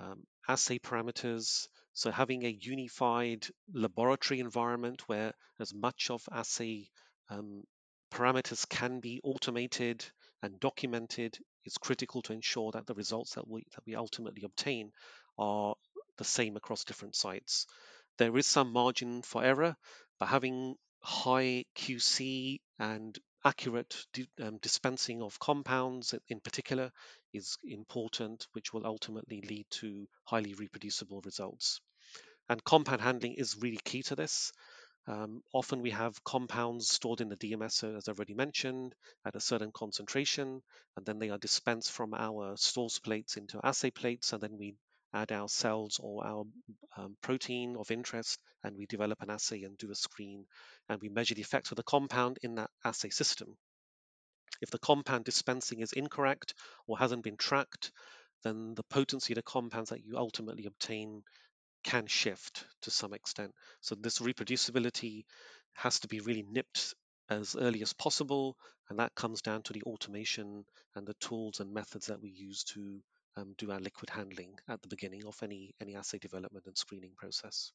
um, 0.00 0.24
assay 0.48 0.78
parameters, 0.78 1.68
so 1.92 2.10
having 2.10 2.44
a 2.44 2.58
unified 2.60 3.46
laboratory 3.72 4.40
environment 4.40 5.08
where 5.08 5.32
as 5.60 5.72
much 5.72 6.10
of 6.10 6.22
assay 6.32 6.88
um, 7.30 7.62
parameters 8.12 8.68
can 8.68 9.00
be 9.00 9.20
automated 9.22 10.04
and 10.42 10.58
documented 10.58 11.38
is 11.64 11.78
critical 11.78 12.20
to 12.22 12.32
ensure 12.32 12.72
that 12.72 12.86
the 12.86 12.94
results 12.94 13.34
that 13.34 13.48
we 13.48 13.64
that 13.74 13.84
we 13.86 13.94
ultimately 13.94 14.42
obtain 14.44 14.90
are 15.38 15.74
the 16.18 16.24
same 16.24 16.56
across 16.56 16.84
different 16.84 17.14
sites. 17.14 17.66
There 18.18 18.36
is 18.36 18.46
some 18.46 18.72
margin 18.72 19.22
for 19.22 19.44
error, 19.44 19.76
but 20.18 20.28
having 20.28 20.76
high 21.00 21.64
QC 21.76 22.60
and 22.78 23.18
accurate 23.44 24.06
um, 24.40 24.58
dispensing 24.58 25.22
of 25.22 25.38
compounds 25.38 26.14
in 26.28 26.40
particular 26.40 26.90
is 27.32 27.58
important, 27.64 28.46
which 28.52 28.72
will 28.72 28.86
ultimately 28.86 29.42
lead 29.42 29.66
to 29.70 30.06
highly 30.24 30.54
reproducible 30.54 31.20
results. 31.24 31.80
And 32.48 32.62
compound 32.64 33.00
handling 33.00 33.34
is 33.34 33.56
really 33.60 33.80
key 33.84 34.02
to 34.04 34.16
this. 34.16 34.52
Um, 35.06 35.42
often 35.52 35.82
we 35.82 35.90
have 35.90 36.24
compounds 36.24 36.88
stored 36.88 37.20
in 37.20 37.28
the 37.28 37.36
DMS, 37.36 37.96
as 37.96 38.08
I 38.08 38.12
already 38.12 38.34
mentioned, 38.34 38.94
at 39.24 39.36
a 39.36 39.40
certain 39.40 39.70
concentration, 39.72 40.62
and 40.96 41.04
then 41.04 41.18
they 41.18 41.30
are 41.30 41.38
dispensed 41.38 41.92
from 41.92 42.14
our 42.14 42.56
source 42.56 42.98
plates 42.98 43.36
into 43.36 43.60
assay 43.62 43.90
plates, 43.90 44.32
and 44.32 44.42
then 44.42 44.56
we 44.56 44.76
add 45.14 45.32
our 45.32 45.48
cells 45.48 46.00
or 46.02 46.26
our 46.26 46.44
um, 46.96 47.16
protein 47.22 47.76
of 47.78 47.90
interest, 47.90 48.40
and 48.62 48.76
we 48.76 48.86
develop 48.86 49.22
an 49.22 49.30
assay 49.30 49.62
and 49.62 49.78
do 49.78 49.90
a 49.90 49.94
screen, 49.94 50.44
and 50.88 51.00
we 51.00 51.08
measure 51.08 51.34
the 51.34 51.40
effects 51.40 51.70
of 51.70 51.76
the 51.76 51.82
compound 51.82 52.38
in 52.42 52.56
that 52.56 52.70
assay 52.84 53.10
system. 53.10 53.56
If 54.60 54.70
the 54.70 54.78
compound 54.78 55.24
dispensing 55.24 55.80
is 55.80 55.92
incorrect 55.92 56.54
or 56.86 56.98
hasn't 56.98 57.24
been 57.24 57.36
tracked, 57.36 57.92
then 58.42 58.74
the 58.74 58.84
potency 58.84 59.32
of 59.32 59.36
the 59.36 59.42
compounds 59.42 59.90
that 59.90 60.04
you 60.04 60.16
ultimately 60.16 60.66
obtain 60.66 61.22
can 61.82 62.06
shift 62.06 62.64
to 62.82 62.90
some 62.90 63.14
extent. 63.14 63.52
So 63.80 63.94
this 63.94 64.18
reproducibility 64.18 65.24
has 65.74 66.00
to 66.00 66.08
be 66.08 66.20
really 66.20 66.44
nipped 66.48 66.94
as 67.28 67.56
early 67.56 67.82
as 67.82 67.92
possible, 67.92 68.56
and 68.88 68.98
that 68.98 69.14
comes 69.14 69.42
down 69.42 69.62
to 69.62 69.72
the 69.72 69.82
automation 69.82 70.64
and 70.94 71.06
the 71.06 71.14
tools 71.14 71.60
and 71.60 71.72
methods 71.72 72.06
that 72.06 72.20
we 72.20 72.30
use 72.30 72.64
to 72.64 73.00
do 73.56 73.70
our 73.70 73.80
liquid 73.80 74.10
handling 74.10 74.58
at 74.68 74.82
the 74.82 74.88
beginning 74.88 75.24
of 75.26 75.42
any 75.42 75.74
any 75.80 75.94
assay 75.94 76.18
development 76.18 76.66
and 76.66 76.76
screening 76.76 77.12
process. 77.16 77.72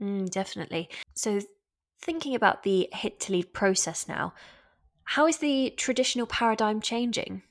Mm, 0.00 0.30
definitely. 0.30 0.88
So, 1.14 1.40
thinking 2.00 2.34
about 2.34 2.62
the 2.62 2.88
hit 2.92 3.20
to 3.20 3.32
lead 3.32 3.52
process 3.52 4.06
now, 4.08 4.34
how 5.04 5.26
is 5.26 5.38
the 5.38 5.74
traditional 5.76 6.26
paradigm 6.26 6.80
changing? 6.80 7.42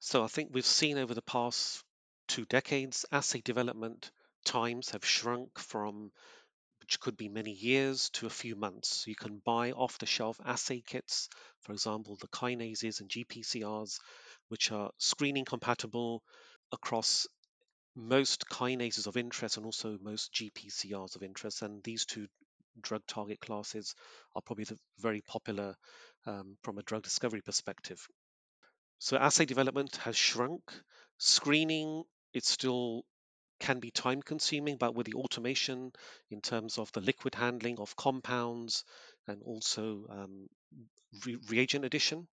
So, 0.00 0.22
I 0.22 0.26
think 0.26 0.50
we've 0.52 0.66
seen 0.66 0.98
over 0.98 1.14
the 1.14 1.22
past 1.22 1.82
two 2.28 2.44
decades, 2.44 3.06
assay 3.12 3.40
development 3.40 4.10
times 4.44 4.90
have 4.90 5.04
shrunk 5.04 5.58
from 5.58 6.12
which 6.80 7.00
could 7.00 7.16
be 7.16 7.30
many 7.30 7.52
years 7.52 8.10
to 8.10 8.26
a 8.26 8.30
few 8.30 8.54
months. 8.54 9.06
You 9.06 9.14
can 9.14 9.40
buy 9.42 9.72
off 9.72 9.96
the 9.96 10.04
shelf 10.04 10.38
assay 10.44 10.82
kits, 10.86 11.30
for 11.60 11.72
example, 11.72 12.16
the 12.16 12.28
kinases 12.28 13.00
and 13.00 13.08
GPCRs, 13.08 14.00
which 14.48 14.72
are 14.72 14.90
screening 14.98 15.44
compatible 15.44 16.22
across 16.72 17.26
most 17.96 18.46
kinases 18.48 19.06
of 19.06 19.16
interest 19.16 19.56
and 19.56 19.66
also 19.66 19.98
most 20.00 20.32
GPCRs 20.32 21.16
of 21.16 21.22
interest. 21.22 21.62
And 21.62 21.82
these 21.82 22.04
two 22.04 22.26
drug 22.80 23.02
target 23.06 23.40
classes 23.40 23.94
are 24.34 24.42
probably 24.42 24.64
the 24.64 24.78
very 24.98 25.22
popular 25.22 25.76
um, 26.26 26.56
from 26.62 26.78
a 26.78 26.82
drug 26.82 27.02
discovery 27.02 27.40
perspective. 27.40 28.06
So 28.98 29.16
assay 29.16 29.44
development 29.44 29.96
has 29.96 30.16
shrunk. 30.16 30.62
Screening, 31.18 32.04
it 32.32 32.44
still 32.44 33.04
can 33.60 33.78
be 33.78 33.90
time 33.90 34.22
consuming, 34.22 34.76
but 34.76 34.94
with 34.94 35.06
the 35.06 35.14
automation 35.14 35.92
in 36.30 36.40
terms 36.40 36.78
of 36.78 36.90
the 36.92 37.00
liquid 37.00 37.34
handling 37.34 37.78
of 37.78 37.96
compounds 37.96 38.84
and 39.26 39.42
also 39.42 40.06
um, 40.10 40.48
re- 41.24 41.38
reagent 41.48 41.84
addition, 41.84 42.26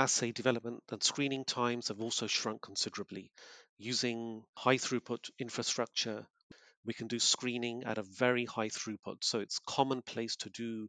assay 0.00 0.32
development 0.32 0.82
and 0.90 1.02
screening 1.02 1.44
times 1.44 1.88
have 1.88 2.00
also 2.00 2.26
shrunk 2.26 2.62
considerably. 2.62 3.30
Using 3.76 4.42
high 4.56 4.78
throughput 4.78 5.28
infrastructure, 5.38 6.26
we 6.86 6.94
can 6.94 7.06
do 7.06 7.18
screening 7.18 7.84
at 7.84 7.98
a 7.98 8.02
very 8.02 8.46
high 8.46 8.70
throughput. 8.70 9.22
So 9.22 9.40
it's 9.40 9.58
commonplace 9.58 10.36
to 10.36 10.48
do 10.48 10.88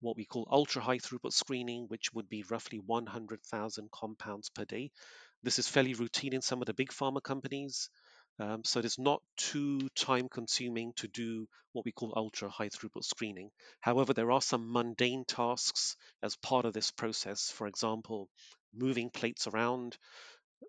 what 0.00 0.16
we 0.16 0.24
call 0.24 0.48
ultra 0.50 0.82
high 0.82 0.98
throughput 0.98 1.32
screening, 1.32 1.84
which 1.86 2.12
would 2.14 2.28
be 2.28 2.44
roughly 2.50 2.80
100,000 2.80 3.90
compounds 3.92 4.50
per 4.50 4.64
day. 4.64 4.90
This 5.44 5.60
is 5.60 5.68
fairly 5.68 5.94
routine 5.94 6.34
in 6.34 6.42
some 6.42 6.60
of 6.60 6.66
the 6.66 6.74
big 6.74 6.90
pharma 6.90 7.22
companies. 7.22 7.90
Um, 8.40 8.64
so 8.64 8.80
it's 8.80 8.98
not 8.98 9.22
too 9.36 9.88
time 9.96 10.28
consuming 10.28 10.92
to 10.94 11.08
do 11.08 11.48
what 11.72 11.84
we 11.84 11.92
call 11.92 12.12
ultra 12.16 12.48
high 12.48 12.68
throughput 12.68 13.04
screening. 13.04 13.50
However, 13.80 14.12
there 14.12 14.30
are 14.30 14.42
some 14.42 14.72
mundane 14.72 15.24
tasks 15.24 15.96
as 16.22 16.36
part 16.36 16.64
of 16.64 16.72
this 16.72 16.90
process. 16.90 17.50
For 17.50 17.66
example, 17.66 18.28
moving 18.72 19.10
plates 19.10 19.46
around. 19.46 19.98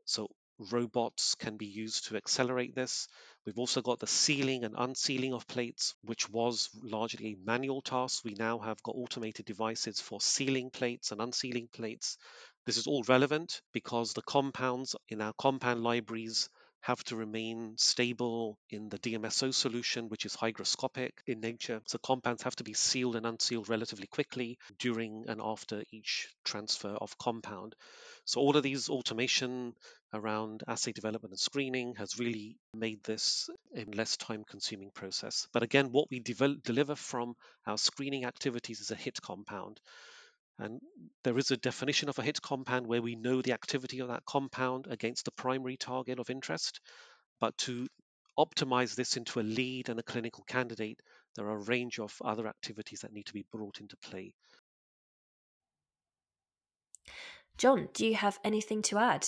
So 0.06 0.30
robots 0.72 1.36
can 1.36 1.58
be 1.58 1.68
used 1.68 2.06
to 2.08 2.18
accelerate 2.18 2.76
this. 2.76 3.08
We've 3.46 3.60
also 3.60 3.82
got 3.82 4.00
the 4.00 4.08
sealing 4.08 4.64
and 4.66 4.76
unsealing 4.78 5.34
of 5.34 5.48
plates, 5.48 5.96
which 6.04 6.30
was 6.30 6.70
largely 6.82 7.28
a 7.34 7.46
manual 7.46 7.82
task. 7.82 8.26
We 8.26 8.34
now 8.34 8.60
have 8.60 8.84
got 8.84 8.96
automated 8.96 9.46
devices 9.46 10.02
for 10.02 10.20
sealing 10.22 10.70
plates 10.70 11.12
and 11.12 11.22
unsealing 11.22 11.70
plates. 11.70 12.18
This 12.66 12.78
is 12.78 12.88
all 12.88 13.04
relevant 13.04 13.62
because 13.74 14.14
the 14.14 14.22
compounds 14.24 14.96
in 15.08 15.22
our 15.22 15.34
compound 15.34 15.84
libraries 15.84 16.50
have 16.82 17.04
to 17.06 17.16
remain 17.16 17.74
stable 17.78 18.58
in 18.70 18.90
the 18.90 19.00
DMSO 19.00 19.54
solution, 19.54 20.10
which 20.10 20.26
is 20.26 20.36
hygroscopic 20.36 21.12
in 21.28 21.40
nature. 21.40 21.82
So 21.86 21.98
compounds 21.98 22.44
have 22.44 22.56
to 22.58 22.64
be 22.64 22.74
sealed 22.74 23.16
and 23.16 23.26
unsealed 23.26 23.70
relatively 23.70 24.08
quickly 24.08 24.58
during 24.78 25.26
and 25.28 25.42
after 25.44 25.84
each 25.92 26.30
transfer 26.46 26.90
of 26.90 27.18
compound. 27.18 27.76
So 28.26 28.40
all 28.42 28.56
of 28.56 28.64
these 28.64 28.90
automation 28.90 29.74
around 30.14 30.64
assay 30.68 30.92
development 30.92 31.32
and 31.32 31.40
screening 31.40 31.96
has 31.96 32.18
really 32.20 32.58
made 32.74 33.04
this 33.04 33.50
a 33.76 33.86
less 33.96 34.18
time 34.18 34.44
consuming 34.50 34.92
process. 34.92 35.48
But 35.52 35.64
again, 35.64 35.92
what 35.92 36.10
we 36.10 36.20
deliver 36.20 36.96
from 36.96 37.36
our 37.66 37.78
screening 37.78 38.26
activities 38.26 38.80
is 38.80 38.92
a 38.92 38.96
hit 38.96 39.22
compound. 39.22 39.80
And 40.60 40.82
there 41.24 41.38
is 41.38 41.51
a 41.51 41.58
definition 41.58 42.10
of 42.10 42.20
a 42.20 42.24
hit 42.24 42.42
compound 42.42 42.86
where 42.86 43.01
we 43.01 43.16
know 43.16 43.42
the 43.42 43.54
activity 43.54 44.00
of 44.00 44.10
that 44.10 44.25
compound 44.25 44.88
against 44.89 45.24
the 45.24 45.32
primary 45.32 45.78
target 45.78 46.20
of 46.20 46.30
interest. 46.30 46.82
But 47.39 47.58
to 47.60 47.88
optimize 48.38 48.96
this 48.96 49.16
into 49.16 49.39
a 49.39 49.42
lead 49.42 49.88
and 49.88 50.00
a 50.00 50.04
clinical 50.04 50.44
candidate, 50.44 51.00
there 51.36 51.48
are 51.48 51.56
a 51.56 51.63
range 51.63 52.00
of 52.00 52.13
other 52.24 52.48
activities 52.48 53.00
that 53.01 53.13
need 53.13 53.25
to 53.28 53.34
be 53.34 53.46
brought 53.51 53.80
into 53.80 53.96
play. 53.98 54.34
John, 57.58 57.89
do 57.94 58.06
you 58.06 58.16
have 58.16 58.39
anything 58.44 58.82
to 58.84 58.98
add? 58.98 59.28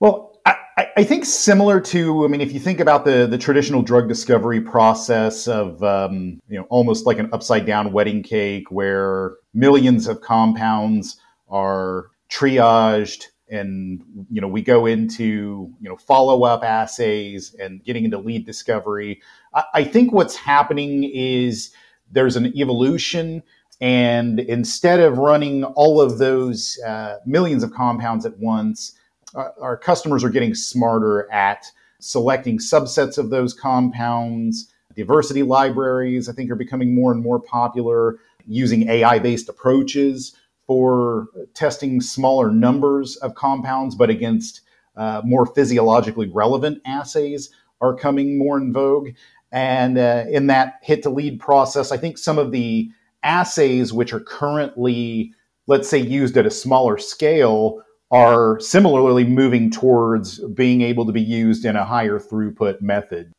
Well, 0.00 0.38
I, 0.44 0.88
I, 0.98 1.04
think 1.04 1.24
similar 1.24 1.80
to, 1.80 2.24
I 2.24 2.28
mean, 2.28 2.42
if 2.42 2.52
you 2.52 2.60
think 2.60 2.80
about 2.80 3.04
the 3.04 3.26
the 3.26 3.38
traditional 3.38 3.82
drug 3.82 4.08
discovery 4.08 4.60
process 4.60 5.48
of, 5.48 5.82
um, 5.82 6.38
you 6.48 6.58
know, 6.58 6.66
almost 6.68 7.06
like 7.06 7.18
an 7.18 7.30
upside 7.32 7.64
down 7.64 7.92
wedding 7.92 8.22
cake, 8.22 8.70
where 8.70 9.36
millions 9.54 10.06
of 10.06 10.20
compounds 10.20 11.18
are 11.48 12.10
triaged, 12.28 13.24
and 13.48 14.02
you 14.30 14.40
know, 14.40 14.48
we 14.48 14.60
go 14.60 14.84
into 14.84 15.72
you 15.80 15.88
know 15.88 15.96
follow 15.96 16.44
up 16.44 16.62
assays 16.62 17.54
and 17.58 17.82
getting 17.84 18.04
into 18.04 18.18
lead 18.18 18.44
discovery. 18.44 19.22
I, 19.54 19.64
I 19.74 19.84
think 19.84 20.12
what's 20.12 20.36
happening 20.36 21.04
is 21.04 21.72
there's 22.12 22.36
an 22.36 22.56
evolution 22.56 23.42
and 23.80 24.40
instead 24.40 25.00
of 25.00 25.18
running 25.18 25.64
all 25.64 26.00
of 26.00 26.18
those 26.18 26.78
uh, 26.86 27.18
millions 27.26 27.62
of 27.62 27.72
compounds 27.72 28.24
at 28.24 28.38
once, 28.38 28.92
uh, 29.36 29.50
our 29.60 29.76
customers 29.76 30.24
are 30.24 30.30
getting 30.30 30.54
smarter 30.54 31.30
at 31.32 31.66
selecting 32.00 32.58
subsets 32.58 33.18
of 33.18 33.30
those 33.30 33.54
compounds. 33.54 34.72
Diversity 34.94 35.42
libraries, 35.42 36.28
I 36.28 36.32
think, 36.32 36.50
are 36.50 36.56
becoming 36.56 36.94
more 36.94 37.12
and 37.12 37.22
more 37.22 37.40
popular, 37.40 38.16
using 38.46 38.88
AI 38.88 39.18
based 39.18 39.48
approaches 39.48 40.34
for 40.66 41.28
testing 41.54 42.00
smaller 42.00 42.50
numbers 42.50 43.16
of 43.16 43.34
compounds, 43.34 43.94
but 43.94 44.10
against 44.10 44.62
uh, 44.96 45.20
more 45.24 45.46
physiologically 45.46 46.28
relevant 46.28 46.80
assays 46.86 47.50
are 47.80 47.94
coming 47.94 48.38
more 48.38 48.56
in 48.56 48.72
vogue. 48.72 49.10
And 49.52 49.98
uh, 49.98 50.24
in 50.28 50.48
that 50.48 50.74
hit 50.82 51.02
to 51.04 51.10
lead 51.10 51.38
process, 51.38 51.92
I 51.92 51.96
think 51.96 52.18
some 52.18 52.38
of 52.38 52.50
the 52.50 52.90
assays 53.22 53.92
which 53.92 54.12
are 54.12 54.20
currently, 54.20 55.32
let's 55.66 55.88
say, 55.88 55.98
used 55.98 56.36
at 56.36 56.46
a 56.46 56.50
smaller 56.50 56.98
scale 56.98 57.82
are 58.10 58.60
similarly 58.60 59.24
moving 59.24 59.70
towards 59.70 60.38
being 60.38 60.82
able 60.82 61.06
to 61.06 61.12
be 61.12 61.22
used 61.22 61.64
in 61.64 61.76
a 61.76 61.84
higher 61.84 62.18
throughput 62.18 62.80
method. 62.80 63.32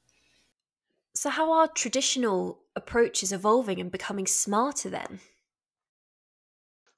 So, 1.16 1.30
how 1.30 1.52
are 1.54 1.68
traditional 1.68 2.60
approaches 2.76 3.32
evolving 3.32 3.80
and 3.80 3.92
becoming 3.92 4.28
smarter 4.28 4.90
then? 4.90 5.20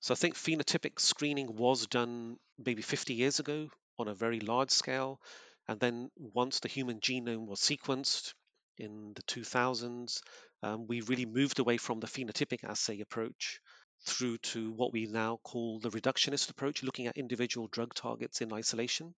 So, 0.02 0.14
I 0.14 0.16
think 0.16 0.36
phenotypic 0.36 1.00
screening 1.00 1.56
was 1.56 1.88
done 1.88 2.38
maybe 2.58 2.82
50 2.82 3.14
years 3.14 3.40
ago 3.40 3.70
on 3.98 4.08
a 4.08 4.14
very 4.14 4.40
large 4.40 4.72
scale. 4.72 5.22
And 5.68 5.80
then, 5.80 6.10
once 6.18 6.60
the 6.60 6.68
human 6.68 7.00
genome 7.00 7.48
was 7.48 7.60
sequenced 7.60 8.34
in 8.78 9.14
the 9.14 9.22
2000s, 9.24 10.22
um, 10.64 10.88
we 10.88 11.02
really 11.02 11.26
moved 11.26 11.60
away 11.60 11.78
from 11.78 12.00
the 12.00 12.08
phenotypic 12.08 12.64
assay 12.64 13.02
approach 13.02 13.62
through 14.06 14.38
to 14.38 14.72
what 14.72 14.94
we 14.94 15.06
now 15.06 15.40
call 15.44 15.80
the 15.80 15.90
reductionist 15.90 16.50
approach, 16.50 16.84
looking 16.84 17.08
at 17.08 17.18
individual 17.18 17.68
drug 17.68 17.94
targets 17.94 18.42
in 18.42 18.54
isolation. 18.54 19.14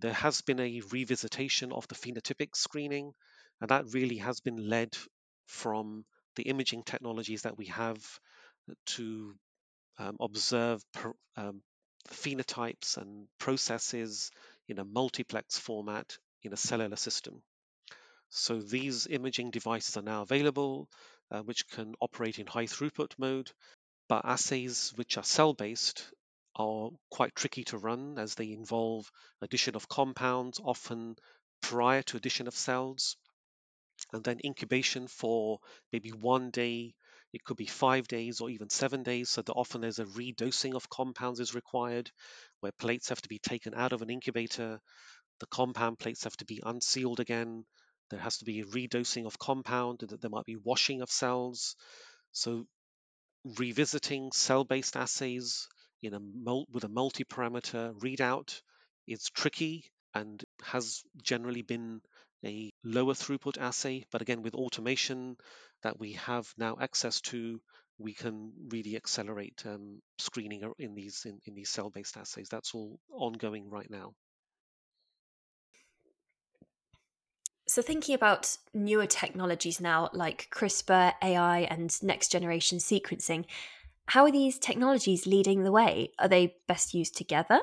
There 0.00 0.12
has 0.12 0.40
been 0.40 0.60
a 0.60 0.80
revisitation 0.80 1.72
of 1.72 1.86
the 1.88 1.94
phenotypic 1.94 2.56
screening, 2.56 3.12
and 3.60 3.70
that 3.70 3.92
really 3.92 4.18
has 4.18 4.40
been 4.40 4.68
led 4.68 4.96
from 5.46 6.04
the 6.36 6.44
imaging 6.44 6.82
technologies 6.82 7.42
that 7.42 7.56
we 7.56 7.66
have 7.66 8.02
to 8.86 9.34
um, 9.98 10.16
observe 10.20 10.82
per, 10.92 11.12
um, 11.36 11.62
phenotypes 12.08 12.96
and 12.96 13.26
processes 13.38 14.30
in 14.68 14.78
a 14.78 14.84
multiplex 14.84 15.58
format 15.58 16.18
in 16.42 16.52
a 16.52 16.56
cellular 16.56 16.96
system. 16.96 17.42
So 18.30 18.60
these 18.60 19.06
imaging 19.06 19.50
devices 19.50 19.96
are 19.96 20.02
now 20.02 20.22
available, 20.22 20.88
uh, 21.30 21.42
which 21.42 21.68
can 21.68 21.94
operate 22.00 22.38
in 22.38 22.46
high 22.46 22.66
throughput 22.66 23.12
mode 23.18 23.50
but 24.08 24.24
assays 24.24 24.92
which 24.96 25.16
are 25.16 25.24
cell-based 25.24 26.12
are 26.56 26.90
quite 27.10 27.34
tricky 27.34 27.64
to 27.64 27.78
run 27.78 28.18
as 28.18 28.34
they 28.34 28.52
involve 28.52 29.10
addition 29.40 29.74
of 29.74 29.88
compounds, 29.88 30.60
often 30.62 31.16
prior 31.60 32.02
to 32.02 32.16
addition 32.16 32.46
of 32.46 32.54
cells, 32.54 33.16
and 34.12 34.22
then 34.24 34.40
incubation 34.44 35.06
for 35.08 35.58
maybe 35.92 36.10
one 36.10 36.50
day. 36.50 36.94
It 37.32 37.42
could 37.42 37.56
be 37.56 37.66
five 37.66 38.06
days 38.06 38.40
or 38.40 38.50
even 38.50 38.70
seven 38.70 39.02
days. 39.02 39.30
So 39.30 39.42
that 39.42 39.52
often 39.52 39.80
there's 39.80 39.98
a 39.98 40.04
redosing 40.04 40.74
of 40.74 40.88
compounds 40.88 41.40
is 41.40 41.54
required, 41.54 42.10
where 42.60 42.70
plates 42.78 43.08
have 43.08 43.20
to 43.22 43.28
be 43.28 43.40
taken 43.40 43.74
out 43.74 43.92
of 43.92 44.02
an 44.02 44.10
incubator. 44.10 44.78
The 45.40 45.46
compound 45.46 45.98
plates 45.98 46.24
have 46.24 46.36
to 46.36 46.44
be 46.44 46.60
unsealed 46.64 47.18
again. 47.18 47.64
There 48.10 48.20
has 48.20 48.38
to 48.38 48.44
be 48.44 48.60
a 48.60 48.64
redosing 48.64 49.26
of 49.26 49.38
compound. 49.38 50.04
There 50.20 50.30
might 50.30 50.44
be 50.44 50.54
washing 50.54 51.02
of 51.02 51.10
cells. 51.10 51.74
So 52.30 52.66
revisiting 53.44 54.32
cell-based 54.32 54.96
assays 54.96 55.68
in 56.02 56.14
a 56.14 56.20
mul- 56.20 56.66
with 56.70 56.84
a 56.84 56.88
multi-parameter 56.88 57.94
readout 58.00 58.60
is 59.06 59.30
tricky 59.30 59.84
and 60.14 60.44
has 60.62 61.02
generally 61.22 61.62
been 61.62 62.00
a 62.44 62.72
lower 62.84 63.14
throughput 63.14 63.58
assay. 63.58 64.04
But 64.10 64.22
again, 64.22 64.42
with 64.42 64.54
automation 64.54 65.36
that 65.82 65.98
we 65.98 66.12
have 66.12 66.52
now 66.56 66.76
access 66.80 67.20
to, 67.22 67.60
we 67.98 68.12
can 68.14 68.52
really 68.68 68.96
accelerate 68.96 69.62
um, 69.66 70.00
screening 70.18 70.62
in 70.78 70.94
these 70.94 71.24
in, 71.24 71.38
in 71.44 71.54
these 71.54 71.70
cell-based 71.70 72.16
assays. 72.16 72.48
That's 72.48 72.74
all 72.74 72.98
ongoing 73.12 73.70
right 73.70 73.90
now. 73.90 74.14
So, 77.74 77.82
thinking 77.82 78.14
about 78.14 78.56
newer 78.72 79.06
technologies 79.06 79.80
now, 79.80 80.08
like 80.12 80.46
CRISPR, 80.52 81.14
AI, 81.20 81.58
and 81.62 81.90
next 82.04 82.28
generation 82.28 82.78
sequencing, 82.78 83.46
how 84.06 84.22
are 84.22 84.30
these 84.30 84.60
technologies 84.60 85.26
leading 85.26 85.64
the 85.64 85.72
way? 85.72 86.12
Are 86.20 86.28
they 86.28 86.54
best 86.68 86.94
used 86.94 87.16
together? 87.16 87.58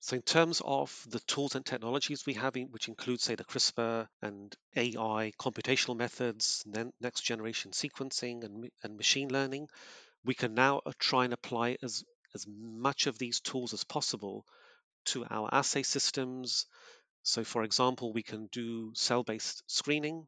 So, 0.00 0.16
in 0.16 0.20
terms 0.20 0.60
of 0.62 1.06
the 1.08 1.20
tools 1.20 1.54
and 1.54 1.64
technologies 1.64 2.26
we 2.26 2.34
have, 2.34 2.54
which 2.54 2.88
include, 2.88 3.22
say, 3.22 3.34
the 3.34 3.44
CRISPR 3.44 4.06
and 4.20 4.54
AI 4.76 5.32
computational 5.40 5.96
methods, 5.96 6.66
next 7.00 7.22
generation 7.22 7.70
sequencing, 7.70 8.44
and, 8.44 8.68
and 8.82 8.98
machine 8.98 9.30
learning, 9.30 9.68
we 10.22 10.34
can 10.34 10.52
now 10.52 10.82
uh, 10.84 10.92
try 10.98 11.24
and 11.24 11.32
apply 11.32 11.78
as, 11.82 12.04
as 12.34 12.44
much 12.46 13.06
of 13.06 13.16
these 13.16 13.40
tools 13.40 13.72
as 13.72 13.84
possible 13.84 14.44
to 15.06 15.24
our 15.30 15.48
assay 15.50 15.82
systems, 15.82 16.66
so 17.22 17.44
for 17.44 17.62
example, 17.62 18.12
we 18.12 18.22
can 18.22 18.46
do 18.46 18.92
cell-based 18.94 19.62
screening 19.66 20.26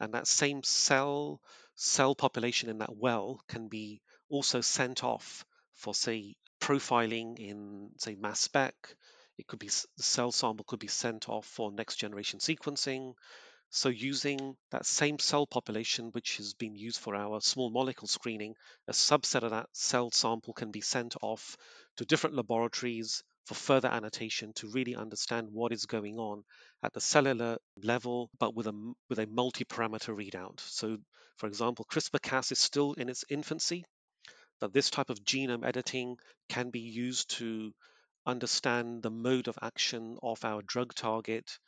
and 0.00 0.14
that 0.14 0.26
same 0.26 0.62
cell 0.62 1.40
cell 1.74 2.14
population 2.14 2.68
in 2.68 2.78
that 2.78 2.96
well 2.96 3.40
can 3.48 3.68
be 3.68 4.00
also 4.28 4.60
sent 4.60 5.02
off 5.02 5.44
for 5.74 5.94
say 5.94 6.36
profiling 6.60 7.38
in 7.38 7.90
say 7.98 8.14
mass 8.14 8.40
spec. 8.40 8.74
It 9.38 9.46
could 9.46 9.58
be 9.58 9.68
the 9.68 10.02
cell 10.02 10.32
sample 10.32 10.64
could 10.64 10.78
be 10.78 10.88
sent 10.88 11.28
off 11.28 11.46
for 11.46 11.72
next 11.72 11.96
generation 11.96 12.38
sequencing 12.38 13.14
so 13.70 13.88
using 13.88 14.56
that 14.70 14.86
same 14.86 15.18
cell 15.18 15.48
population, 15.48 16.12
which 16.12 16.36
has 16.36 16.54
been 16.54 16.76
used 16.76 17.00
for 17.00 17.16
our 17.16 17.40
small 17.40 17.70
molecule 17.70 18.06
screening, 18.06 18.54
a 18.86 18.92
subset 18.92 19.42
of 19.42 19.50
that 19.50 19.68
cell 19.72 20.12
sample 20.12 20.52
can 20.54 20.70
be 20.70 20.80
sent 20.80 21.16
off 21.22 21.56
to 21.96 22.04
different 22.04 22.36
laboratories 22.36 23.24
for 23.44 23.54
further 23.54 23.88
annotation 23.88 24.52
to 24.54 24.68
really 24.68 24.94
understand 24.94 25.48
what 25.52 25.72
is 25.72 25.86
going 25.86 26.18
on 26.18 26.42
at 26.82 26.92
the 26.92 27.00
cellular 27.00 27.58
level, 27.82 28.30
but 28.38 28.54
with 28.54 28.66
a, 28.66 28.92
with 29.08 29.18
a 29.18 29.26
multi-parameter 29.26 30.14
readout. 30.14 30.60
So 30.60 30.98
for 31.36 31.46
example, 31.46 31.86
CRISPR-Cas 31.90 32.52
is 32.52 32.58
still 32.58 32.92
in 32.94 33.08
its 33.08 33.24
infancy, 33.28 33.84
but 34.60 34.72
this 34.72 34.90
type 34.90 35.10
of 35.10 35.24
genome 35.24 35.66
editing 35.66 36.16
can 36.48 36.70
be 36.70 36.80
used 36.80 37.30
to 37.38 37.72
understand 38.26 39.02
the 39.02 39.10
mode 39.10 39.48
of 39.48 39.58
action 39.60 40.16
of 40.22 40.44
our 40.44 40.62
drug 40.62 40.94
target 40.94 41.58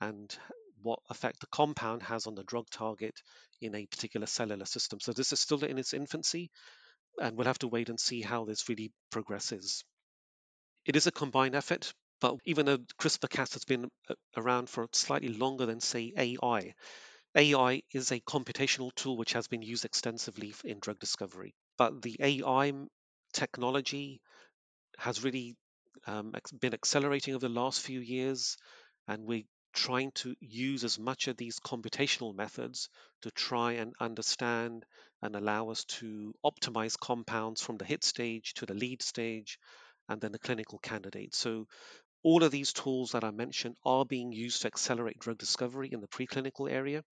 and 0.00 0.36
what 0.82 1.00
effect 1.08 1.40
the 1.40 1.46
compound 1.46 2.02
has 2.02 2.26
on 2.26 2.34
the 2.34 2.44
drug 2.44 2.66
target 2.70 3.14
in 3.60 3.74
a 3.74 3.86
particular 3.86 4.26
cellular 4.26 4.66
system. 4.66 5.00
So 5.00 5.12
this 5.12 5.32
is 5.32 5.40
still 5.40 5.64
in 5.64 5.78
its 5.78 5.94
infancy, 5.94 6.50
and 7.20 7.36
we'll 7.36 7.46
have 7.46 7.58
to 7.60 7.68
wait 7.68 7.88
and 7.88 7.98
see 7.98 8.20
how 8.20 8.44
this 8.44 8.68
really 8.68 8.92
progresses. 9.10 9.82
It 10.86 10.96
is 10.96 11.06
a 11.06 11.12
combined 11.12 11.54
effort, 11.54 11.92
But 12.20 12.38
even 12.46 12.64
though 12.66 12.78
CRISPR-Cas 12.78 13.52
has 13.54 13.64
been 13.66 13.90
uh, 14.08 14.14
around 14.36 14.70
for 14.70 14.88
slightly 14.92 15.28
longer 15.28 15.66
than, 15.66 15.80
say, 15.80 16.12
AI, 16.16 16.74
AI 17.34 17.82
is 17.92 18.12
a 18.12 18.20
computational 18.20 18.94
tool 18.94 19.16
which 19.18 19.34
has 19.34 19.46
been 19.46 19.62
used 19.62 19.84
extensively 19.84 20.54
in 20.64 20.78
drug 20.80 20.98
discovery. 20.98 21.54
But 21.76 22.00
the 22.02 22.16
AI 22.20 22.72
technology 23.34 24.22
has 24.98 25.22
really 25.24 25.56
um, 26.06 26.34
been 26.60 26.74
accelerating 26.74 27.34
over 27.34 27.46
the 27.48 27.54
last 27.54 27.80
few 27.82 28.00
years, 28.00 28.56
and 29.08 29.24
we're 29.26 29.44
trying 29.72 30.12
to 30.12 30.34
use 30.40 30.84
as 30.84 30.98
much 30.98 31.28
of 31.28 31.36
these 31.36 31.60
computational 31.60 32.34
methods 32.34 32.88
to 33.22 33.30
try 33.30 33.72
and 33.72 33.94
understand 34.00 34.84
and 35.22 35.36
allow 35.36 35.70
us 35.70 35.84
to 35.86 36.34
optimize 36.44 36.98
compounds 36.98 37.62
from 37.62 37.76
the 37.78 37.84
hit 37.84 38.04
stage 38.04 38.54
to 38.54 38.66
the 38.66 38.74
lead 38.74 39.02
stage 39.02 39.58
and 40.08 40.20
then 40.20 40.32
the 40.32 40.38
clinical 40.38 40.78
candidate. 40.78 41.34
So 41.34 41.66
all 42.22 42.42
of 42.42 42.52
these 42.52 42.72
tools 42.72 43.12
that 43.12 43.24
I 43.24 43.30
mentioned 43.30 43.76
are 43.84 44.04
being 44.04 44.32
used 44.32 44.62
to 44.62 44.68
accelerate 44.68 45.18
drug 45.18 45.38
discovery 45.38 45.90
in 45.92 46.00
the 46.00 46.08
preclinical 46.08 46.70
area 46.70 47.04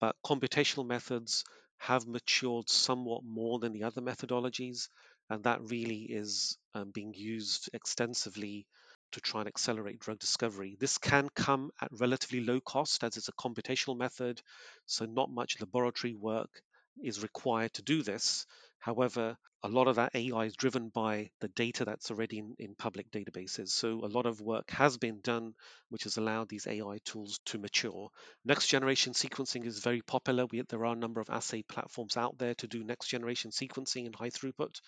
but 0.00 0.16
computational 0.24 0.86
methods 0.86 1.44
have 1.78 2.06
matured 2.06 2.68
somewhat 2.68 3.22
more 3.24 3.58
than 3.58 3.72
the 3.72 3.84
other 3.84 4.00
methodologies, 4.00 4.88
and 5.28 5.44
that 5.44 5.60
really 5.70 6.02
is 6.02 6.58
um, 6.74 6.90
being 6.90 7.14
used 7.14 7.70
extensively 7.72 8.66
to 9.12 9.20
try 9.20 9.40
and 9.40 9.48
accelerate 9.48 9.98
drug 9.98 10.18
discovery. 10.18 10.76
This 10.80 10.98
can 10.98 11.28
come 11.34 11.70
at 11.80 11.90
relatively 11.92 12.40
low 12.40 12.60
cost 12.60 13.04
as 13.04 13.16
it's 13.16 13.28
a 13.28 13.32
computational 13.32 13.96
method, 13.96 14.40
so 14.86 15.04
not 15.04 15.30
much 15.30 15.60
laboratory 15.60 16.14
work 16.14 16.62
is 17.02 17.22
required 17.22 17.72
to 17.74 17.82
do 17.82 18.02
this. 18.02 18.46
However, 18.80 19.36
a 19.62 19.68
lot 19.68 19.88
of 19.88 19.96
that 19.96 20.14
AI 20.14 20.46
is 20.46 20.56
driven 20.56 20.88
by 20.88 21.30
the 21.40 21.48
data 21.48 21.84
that's 21.84 22.10
already 22.10 22.38
in, 22.38 22.56
in 22.58 22.74
public 22.74 23.10
databases. 23.10 23.68
So 23.68 24.02
a 24.02 24.08
lot 24.08 24.24
of 24.24 24.40
work 24.40 24.70
has 24.70 24.96
been 24.96 25.20
done, 25.20 25.54
which 25.90 26.04
has 26.04 26.16
allowed 26.16 26.48
these 26.48 26.66
AI 26.66 26.98
tools 27.04 27.38
to 27.44 27.58
mature. 27.58 28.08
Next 28.42 28.68
generation 28.68 29.12
sequencing 29.12 29.66
is 29.66 29.80
very 29.80 30.00
popular. 30.00 30.46
We, 30.46 30.62
there 30.62 30.86
are 30.86 30.94
a 30.94 30.96
number 30.96 31.20
of 31.20 31.28
assay 31.28 31.60
platforms 31.60 32.16
out 32.16 32.38
there 32.38 32.54
to 32.54 32.66
do 32.66 32.82
next 32.82 33.08
generation 33.08 33.50
sequencing 33.50 34.06
in 34.06 34.14
high 34.14 34.30
throughput. 34.30 34.80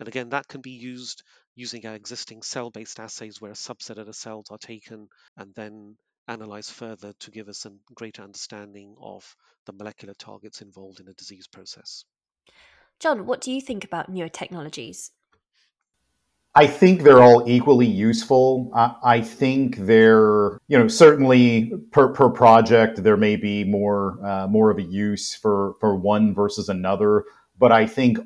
And 0.00 0.08
again, 0.08 0.30
that 0.30 0.48
can 0.48 0.60
be 0.60 0.72
used 0.72 1.22
using 1.54 1.86
our 1.86 1.94
existing 1.94 2.42
cell 2.42 2.70
based 2.70 2.98
assays 2.98 3.40
where 3.40 3.52
a 3.52 3.54
subset 3.54 3.98
of 3.98 4.06
the 4.06 4.12
cells 4.12 4.50
are 4.50 4.58
taken 4.58 5.08
and 5.36 5.54
then 5.54 5.96
analyzed 6.26 6.72
further 6.72 7.12
to 7.20 7.30
give 7.30 7.48
us 7.48 7.64
a 7.64 7.72
greater 7.94 8.22
understanding 8.22 8.96
of 9.00 9.36
the 9.66 9.72
molecular 9.72 10.14
targets 10.14 10.62
involved 10.62 10.98
in 10.98 11.06
a 11.06 11.14
disease 11.14 11.46
process. 11.46 12.04
John, 12.98 13.26
what 13.26 13.40
do 13.40 13.52
you 13.52 13.60
think 13.60 13.84
about 13.84 14.08
newer 14.08 14.28
technologies? 14.28 15.12
I 16.56 16.66
think 16.66 17.02
they're 17.02 17.22
all 17.22 17.46
equally 17.46 17.86
useful. 17.86 18.70
I, 18.74 19.20
think 19.20 19.76
they're, 19.76 20.58
you 20.68 20.78
know, 20.78 20.88
certainly 20.88 21.70
per, 21.90 22.08
per 22.08 22.30
project 22.30 23.02
there 23.02 23.18
may 23.18 23.36
be 23.36 23.62
more 23.62 24.18
uh, 24.24 24.46
more 24.46 24.70
of 24.70 24.78
a 24.78 24.82
use 24.82 25.34
for 25.34 25.74
for 25.80 25.94
one 25.94 26.34
versus 26.34 26.70
another, 26.70 27.24
but 27.58 27.72
I 27.72 27.84
think 27.84 28.18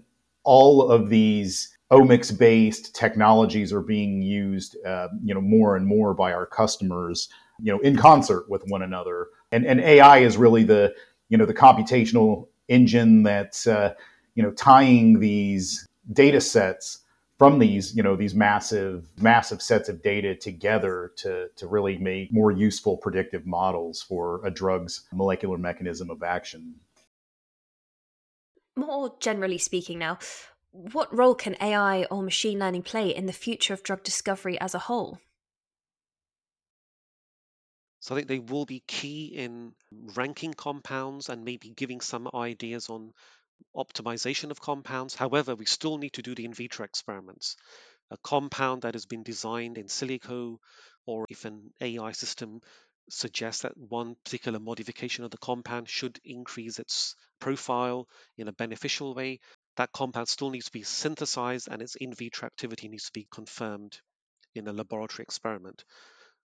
all 0.45 0.93
of 0.93 1.09
these 1.09 1.77
omics 1.91 2.37
based 2.37 2.95
technologies 2.95 3.73
are 3.73 3.83
being 3.83 4.23
used, 4.23 4.77
uh, 4.87 5.09
you 5.25 5.35
know, 5.35 5.41
more 5.41 5.75
and 5.75 5.85
more 5.85 6.15
by 6.15 6.33
our 6.33 6.47
customers, 6.47 7.29
you 7.61 7.73
know, 7.73 7.81
in 7.81 7.97
concert 7.97 8.49
with 8.49 8.63
one 8.69 8.83
another. 8.83 9.27
And 9.51 9.67
and 9.67 9.81
AI 9.81 10.19
is 10.19 10.37
really 10.37 10.63
the, 10.63 10.95
you 11.31 11.37
know, 11.37 11.47
the 11.47 11.55
computational 11.55 12.47
engine 12.69 13.25
that's 13.25 13.67
uh, 13.67 13.95
you 14.35 14.43
know 14.43 14.51
tying 14.53 15.21
these 15.21 15.87
data 16.13 16.41
sets 16.41 17.01
from 17.39 17.59
these 17.59 17.95
you 17.97 18.03
know 18.03 18.17
these 18.17 18.35
massive 18.35 19.07
massive 19.21 19.63
sets 19.63 19.89
of 19.89 20.03
data 20.03 20.35
together 20.35 21.13
to 21.17 21.49
to 21.57 21.67
really 21.67 21.99
make 21.99 22.33
more 22.33 22.51
useful 22.51 22.97
predictive 22.97 23.47
models 23.47 24.03
for 24.03 24.45
a 24.45 24.51
drug's 24.51 25.03
molecular 25.13 25.59
mechanism 25.59 26.11
of 26.11 26.23
action. 26.23 26.75
More 28.77 29.15
generally 29.21 29.59
speaking 29.59 29.99
now 29.99 30.19
what 30.73 31.17
role 31.17 31.35
can 31.35 31.57
ai 31.61 32.05
or 32.11 32.23
machine 32.23 32.59
learning 32.59 32.83
play 32.83 33.15
in 33.15 33.27
the 33.27 33.33
future 33.33 33.75
of 33.75 33.83
drug 33.83 34.03
discovery 34.03 34.61
as 34.61 34.75
a 34.75 34.79
whole? 34.79 35.19
So 38.01 38.15
I 38.15 38.19
think 38.19 38.29
they 38.29 38.39
will 38.39 38.65
be 38.65 38.83
key 38.87 39.27
in 39.27 39.75
ranking 40.15 40.55
compounds 40.55 41.29
and 41.29 41.45
maybe 41.45 41.71
giving 41.71 42.01
some 42.01 42.31
ideas 42.35 42.89
on 42.89 43.13
optimization 43.77 44.51
of 44.51 44.61
compounds. 44.61 45.15
However, 45.15 45.55
we 45.55 45.67
still 45.67 45.99
need 45.99 46.13
to 46.15 46.23
do 46.23 46.35
the 46.35 46.45
in 46.45 46.55
vitro 46.55 46.85
experiments. 46.85 47.57
A 48.11 48.17
compound 48.19 48.83
that 48.83 48.95
has 48.95 49.07
been 49.07 49.23
designed 49.23 49.79
in 49.79 49.87
silico, 49.87 50.59
or 51.07 51.27
if 51.29 51.45
an 51.45 51.73
AI 51.81 52.13
system 52.13 52.61
suggests 53.09 53.63
that 53.63 53.77
one 53.77 54.17
particular 54.25 54.59
modification 54.59 55.25
of 55.25 55.31
the 55.31 55.39
compound 55.39 55.89
should 55.89 56.21
increase 56.25 56.79
its 56.79 57.17
profile 57.41 58.09
in 58.37 58.49
a 58.49 58.53
beneficial 58.53 59.15
way, 59.15 59.41
that 59.77 59.93
compound 59.93 60.29
still 60.29 60.51
needs 60.51 60.67
to 60.67 60.73
be 60.73 60.83
synthesized 60.83 61.69
and 61.71 61.83
its 61.83 61.95
in 61.97 62.15
vitro 62.15 62.47
activity 62.47 62.89
needs 62.89 63.07
to 63.07 63.13
be 63.13 63.27
confirmed 63.31 64.01
in 64.55 64.67
a 64.69 64.73
laboratory 64.73 65.23
experiment. 65.25 65.85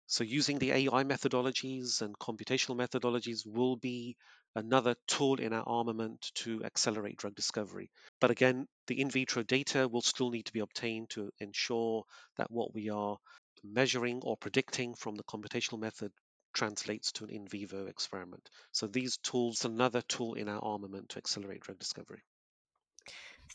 So 0.07 0.23
using 0.23 0.59
the 0.59 0.71
AI 0.71 1.03
methodologies 1.03 2.01
and 2.01 2.17
computational 2.19 2.75
methodologies 2.77 3.45
will 3.45 3.77
be 3.77 4.17
another 4.55 4.95
tool 5.07 5.39
in 5.39 5.53
our 5.53 5.63
armament 5.65 6.31
to 6.35 6.63
accelerate 6.63 7.17
drug 7.17 7.35
discovery. 7.35 7.89
But 8.19 8.31
again, 8.31 8.67
the 8.87 9.01
in 9.01 9.09
vitro 9.09 9.43
data 9.43 9.87
will 9.87 10.01
still 10.01 10.29
need 10.29 10.45
to 10.45 10.53
be 10.53 10.59
obtained 10.59 11.09
to 11.11 11.31
ensure 11.39 12.03
that 12.37 12.51
what 12.51 12.73
we 12.73 12.89
are 12.89 13.17
measuring 13.63 14.21
or 14.23 14.37
predicting 14.37 14.93
from 14.93 15.15
the 15.15 15.23
computational 15.23 15.79
method 15.79 16.11
translates 16.53 17.11
to 17.13 17.23
an 17.23 17.29
in 17.31 17.47
vivo 17.47 17.87
experiment. 17.87 18.47
So 18.71 18.87
these 18.87 19.17
tools, 19.17 19.65
another 19.65 20.01
tool 20.01 20.35
in 20.35 20.47
our 20.47 20.63
armament 20.63 21.09
to 21.09 21.17
accelerate 21.17 21.61
drug 21.61 21.79
discovery. 21.79 22.21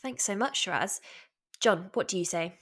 Thanks 0.01 0.23
so 0.23 0.35
much, 0.35 0.61
Shiraz. 0.61 1.01
John, 1.59 1.89
what 1.93 2.07
do 2.07 2.17
you 2.17 2.25
say? 2.25 2.53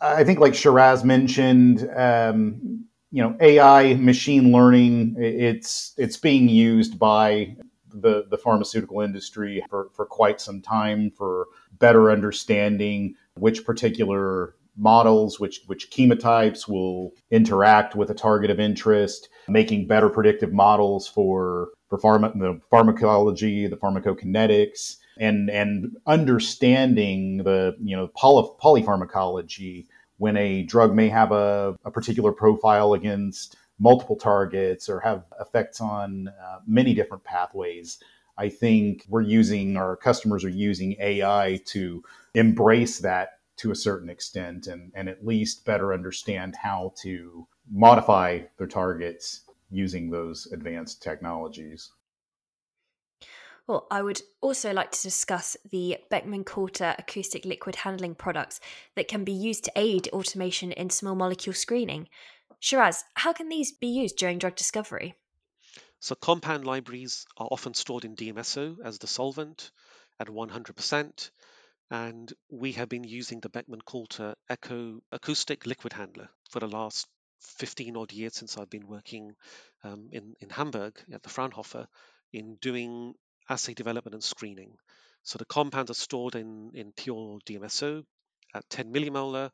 I 0.00 0.24
think, 0.24 0.40
like 0.40 0.54
Shiraz 0.54 1.04
mentioned, 1.04 1.88
um, 1.94 2.86
you 3.12 3.22
know, 3.22 3.36
AI, 3.40 3.94
machine 3.94 4.52
learning, 4.52 5.14
it's 5.18 5.92
it's 5.98 6.16
being 6.16 6.48
used 6.48 6.98
by 6.98 7.54
the 7.94 8.24
the 8.30 8.38
pharmaceutical 8.38 9.02
industry 9.02 9.62
for, 9.68 9.90
for 9.94 10.06
quite 10.06 10.40
some 10.40 10.62
time 10.62 11.10
for 11.10 11.46
better 11.78 12.10
understanding 12.10 13.14
which 13.34 13.66
particular 13.66 14.54
models, 14.78 15.38
which 15.38 15.60
which 15.66 15.90
chemotypes 15.90 16.66
will 16.66 17.12
interact 17.30 17.94
with 17.94 18.08
a 18.08 18.14
target 18.14 18.50
of 18.50 18.58
interest, 18.58 19.28
making 19.46 19.86
better 19.86 20.08
predictive 20.08 20.54
models 20.54 21.06
for 21.06 21.68
for 21.88 21.98
pharma, 21.98 22.32
the 22.38 22.58
pharmacology, 22.70 23.66
the 23.66 23.76
pharmacokinetics, 23.76 24.96
and 25.18 25.50
and 25.50 25.96
understanding 26.06 27.44
the 27.44 27.76
you 27.82 27.94
know 27.94 28.08
poly, 28.16 28.48
polypharmacology 28.62 29.86
when 30.22 30.36
a 30.36 30.62
drug 30.62 30.94
may 30.94 31.08
have 31.08 31.32
a, 31.32 31.76
a 31.84 31.90
particular 31.90 32.30
profile 32.30 32.92
against 32.92 33.56
multiple 33.80 34.14
targets 34.14 34.88
or 34.88 35.00
have 35.00 35.24
effects 35.40 35.80
on 35.80 36.28
uh, 36.28 36.58
many 36.64 36.94
different 36.94 37.24
pathways. 37.24 37.98
I 38.38 38.48
think 38.48 39.04
we're 39.08 39.22
using 39.22 39.76
our 39.76 39.96
customers 39.96 40.44
are 40.44 40.48
using 40.48 40.94
AI 41.00 41.58
to 41.64 42.04
embrace 42.34 43.00
that 43.00 43.30
to 43.56 43.72
a 43.72 43.74
certain 43.74 44.08
extent 44.08 44.68
and, 44.68 44.92
and 44.94 45.08
at 45.08 45.26
least 45.26 45.64
better 45.64 45.92
understand 45.92 46.54
how 46.54 46.94
to 47.02 47.48
modify 47.68 48.42
their 48.58 48.68
targets 48.68 49.40
using 49.70 50.08
those 50.08 50.46
advanced 50.52 51.02
technologies. 51.02 51.90
Well, 53.72 53.86
I 53.90 54.02
would 54.02 54.20
also 54.42 54.70
like 54.74 54.90
to 54.90 55.02
discuss 55.02 55.56
the 55.70 55.96
Beckman 56.10 56.44
Coulter 56.44 56.94
acoustic 56.98 57.46
liquid 57.46 57.74
handling 57.74 58.14
products 58.14 58.60
that 58.96 59.08
can 59.08 59.24
be 59.24 59.32
used 59.32 59.64
to 59.64 59.72
aid 59.76 60.08
automation 60.08 60.72
in 60.72 60.90
small 60.90 61.14
molecule 61.14 61.54
screening. 61.54 62.10
Shiraz, 62.60 63.02
how 63.14 63.32
can 63.32 63.48
these 63.48 63.72
be 63.72 63.86
used 63.86 64.18
during 64.18 64.36
drug 64.36 64.56
discovery? 64.56 65.14
So, 66.00 66.14
compound 66.14 66.66
libraries 66.66 67.24
are 67.38 67.48
often 67.50 67.72
stored 67.72 68.04
in 68.04 68.14
DMSO 68.14 68.76
as 68.84 68.98
the 68.98 69.06
solvent 69.06 69.70
at 70.20 70.26
100%, 70.26 71.30
and 71.90 72.30
we 72.50 72.72
have 72.72 72.90
been 72.90 73.04
using 73.04 73.40
the 73.40 73.48
Beckman 73.48 73.80
Coulter 73.80 74.34
Echo 74.50 75.00
acoustic 75.12 75.64
liquid 75.64 75.94
handler 75.94 76.28
for 76.50 76.60
the 76.60 76.68
last 76.68 77.08
15 77.40 77.96
odd 77.96 78.12
years 78.12 78.34
since 78.34 78.58
I've 78.58 78.68
been 78.68 78.86
working 78.86 79.34
um, 79.82 80.10
in, 80.12 80.34
in 80.40 80.50
Hamburg 80.50 81.02
at 81.10 81.22
the 81.22 81.30
Fraunhofer 81.30 81.88
in 82.34 82.56
doing 82.56 83.14
assay 83.48 83.74
development 83.74 84.14
and 84.14 84.24
screening. 84.24 84.76
So 85.24 85.38
the 85.38 85.44
compounds 85.44 85.90
are 85.90 85.94
stored 85.94 86.34
in, 86.34 86.72
in 86.74 86.92
pure 86.92 87.38
DMSO 87.46 88.04
at 88.54 88.68
10 88.70 88.92
millimolar, 88.92 89.50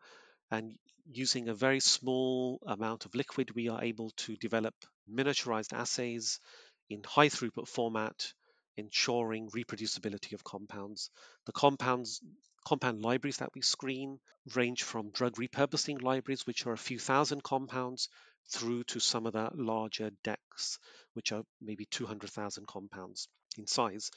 and 0.50 0.78
using 1.10 1.48
a 1.48 1.54
very 1.54 1.80
small 1.80 2.58
amount 2.66 3.04
of 3.04 3.14
liquid, 3.14 3.54
we 3.54 3.68
are 3.68 3.82
able 3.82 4.10
to 4.10 4.36
develop 4.36 4.74
miniaturized 5.10 5.72
assays 5.72 6.40
in 6.88 7.02
high 7.04 7.28
throughput 7.28 7.68
format, 7.68 8.32
ensuring 8.76 9.50
reproducibility 9.50 10.32
of 10.32 10.44
compounds. 10.44 11.10
The 11.46 11.52
compounds 11.52 12.20
compound 12.66 13.02
libraries 13.02 13.38
that 13.38 13.54
we 13.54 13.62
screen 13.62 14.20
range 14.54 14.82
from 14.82 15.10
drug 15.10 15.36
repurposing 15.36 16.02
libraries, 16.02 16.46
which 16.46 16.66
are 16.66 16.72
a 16.72 16.78
few 16.78 16.98
thousand 16.98 17.42
compounds, 17.42 18.08
through 18.50 18.84
to 18.84 19.00
some 19.00 19.26
of 19.26 19.34
the 19.34 19.50
larger 19.54 20.10
decks, 20.24 20.78
which 21.12 21.32
are 21.32 21.44
maybe 21.60 21.86
200,000 21.86 22.66
compounds 22.66 23.28
in 23.56 23.66
size. 23.66 24.10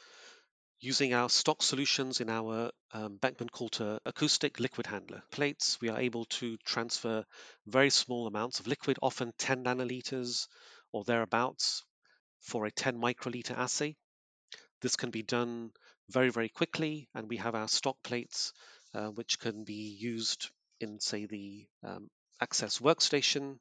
Using 0.80 1.14
our 1.14 1.30
stock 1.30 1.62
solutions 1.62 2.22
in 2.22 2.30
our 2.30 2.72
um, 2.92 3.18
Beckman 3.18 3.50
Coulter 3.50 4.00
acoustic 4.06 4.60
liquid 4.60 4.88
handler 4.88 5.22
plates, 5.32 5.80
we 5.80 5.90
are 5.90 6.00
able 6.00 6.26
to 6.26 6.58
transfer 6.66 7.24
very 7.68 7.92
small 7.92 8.26
amounts 8.28 8.60
of 8.60 8.68
liquid, 8.68 8.98
often 9.02 9.32
10 9.38 9.64
nanoliters 9.64 10.48
or 10.92 11.04
thereabouts, 11.04 11.84
for 12.40 12.66
a 12.66 12.72
10 12.72 13.00
microliter 13.00 13.56
assay. 13.58 13.96
This 14.82 14.96
can 14.96 15.12
be 15.12 15.22
done 15.22 15.72
very, 16.10 16.32
very 16.32 16.50
quickly, 16.50 17.08
and 17.14 17.30
we 17.30 17.38
have 17.38 17.54
our 17.54 17.68
stock 17.68 17.98
plates, 18.04 18.52
uh, 18.96 19.10
which 19.10 19.40
can 19.40 19.64
be 19.64 19.96
used 20.00 20.50
in, 20.80 21.00
say, 21.00 21.28
the 21.28 21.68
um, 21.84 22.10
Access 22.42 22.80
workstation, 22.80 23.60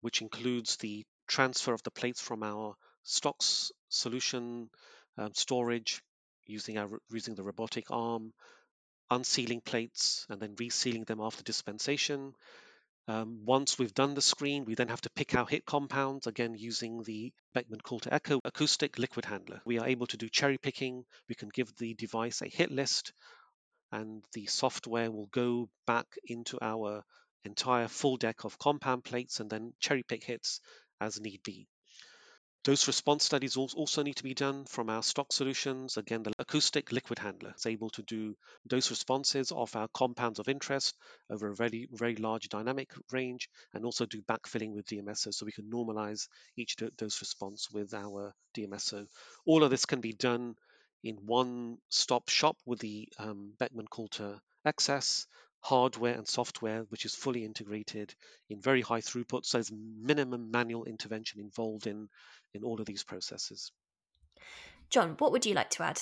which 0.00 0.22
includes 0.22 0.76
the 0.78 1.06
transfer 1.28 1.72
of 1.72 1.84
the 1.84 1.92
plates 1.92 2.20
from 2.20 2.42
our 2.42 2.74
stocks 3.02 3.72
solution 3.88 4.70
um, 5.18 5.32
storage 5.34 6.02
using 6.46 6.78
our 6.78 6.88
using 7.10 7.34
the 7.34 7.42
robotic 7.42 7.90
arm, 7.90 8.32
unsealing 9.10 9.60
plates 9.60 10.26
and 10.28 10.40
then 10.40 10.56
resealing 10.56 11.06
them 11.06 11.20
after 11.20 11.42
dispensation. 11.42 12.34
Um, 13.08 13.44
once 13.44 13.78
we've 13.78 13.94
done 13.94 14.14
the 14.14 14.22
screen, 14.22 14.64
we 14.64 14.76
then 14.76 14.88
have 14.88 15.00
to 15.00 15.10
pick 15.10 15.34
our 15.34 15.46
hit 15.46 15.66
compounds, 15.66 16.28
again 16.28 16.54
using 16.54 17.02
the 17.02 17.32
Beckman 17.52 17.80
Coulter 17.80 18.10
Echo 18.12 18.40
acoustic 18.44 18.96
liquid 18.98 19.24
handler. 19.24 19.60
We 19.64 19.80
are 19.80 19.88
able 19.88 20.06
to 20.06 20.16
do 20.16 20.28
cherry 20.28 20.56
picking. 20.56 21.04
We 21.28 21.34
can 21.34 21.48
give 21.48 21.74
the 21.76 21.94
device 21.94 22.42
a 22.42 22.48
hit 22.48 22.70
list, 22.70 23.12
and 23.90 24.24
the 24.34 24.46
software 24.46 25.10
will 25.10 25.26
go 25.26 25.68
back 25.84 26.06
into 26.24 26.58
our 26.62 27.02
entire 27.44 27.88
full 27.88 28.16
deck 28.16 28.44
of 28.44 28.58
compound 28.58 29.02
plates 29.02 29.40
and 29.40 29.50
then 29.50 29.72
cherry 29.80 30.04
pick 30.04 30.22
hits 30.22 30.60
as 31.00 31.20
need 31.20 31.42
be. 31.42 31.66
Dose 32.64 32.86
response 32.86 33.24
studies 33.24 33.56
also 33.56 34.04
need 34.04 34.14
to 34.14 34.22
be 34.22 34.34
done 34.34 34.64
from 34.66 34.88
our 34.88 35.02
stock 35.02 35.32
solutions. 35.32 35.96
Again, 35.96 36.22
the 36.22 36.32
acoustic 36.38 36.92
liquid 36.92 37.18
handler 37.18 37.52
is 37.56 37.66
able 37.66 37.90
to 37.90 38.02
do 38.02 38.36
dose 38.68 38.88
responses 38.88 39.50
of 39.50 39.74
our 39.74 39.88
compounds 39.88 40.38
of 40.38 40.48
interest 40.48 40.96
over 41.28 41.48
a 41.48 41.56
very, 41.56 41.88
very 41.90 42.14
large 42.14 42.48
dynamic 42.48 42.92
range 43.10 43.48
and 43.74 43.84
also 43.84 44.06
do 44.06 44.22
backfilling 44.22 44.74
with 44.74 44.86
DMSO 44.86 45.34
so 45.34 45.44
we 45.44 45.50
can 45.50 45.68
normalize 45.68 46.28
each 46.56 46.76
dose 46.76 47.20
response 47.20 47.68
with 47.72 47.94
our 47.94 48.32
DMSO. 48.56 49.08
All 49.44 49.64
of 49.64 49.70
this 49.70 49.84
can 49.84 50.00
be 50.00 50.12
done 50.12 50.54
in 51.02 51.16
one 51.26 51.78
stop 51.88 52.28
shop 52.28 52.58
with 52.64 52.78
the 52.78 53.08
um, 53.18 53.54
Beckman 53.58 53.88
Coulter 53.88 54.40
Access 54.64 55.26
hardware 55.62 56.14
and 56.14 56.26
software 56.26 56.82
which 56.88 57.04
is 57.04 57.14
fully 57.14 57.44
integrated 57.44 58.14
in 58.50 58.60
very 58.60 58.82
high 58.82 59.00
throughput 59.00 59.44
so 59.44 59.58
there's 59.58 59.72
minimum 59.72 60.50
manual 60.50 60.84
intervention 60.84 61.40
involved 61.40 61.86
in 61.86 62.08
in 62.52 62.64
all 62.64 62.80
of 62.80 62.86
these 62.86 63.04
processes. 63.04 63.70
John 64.90 65.14
what 65.18 65.32
would 65.32 65.46
you 65.46 65.54
like 65.54 65.70
to 65.70 65.84
add? 65.84 66.00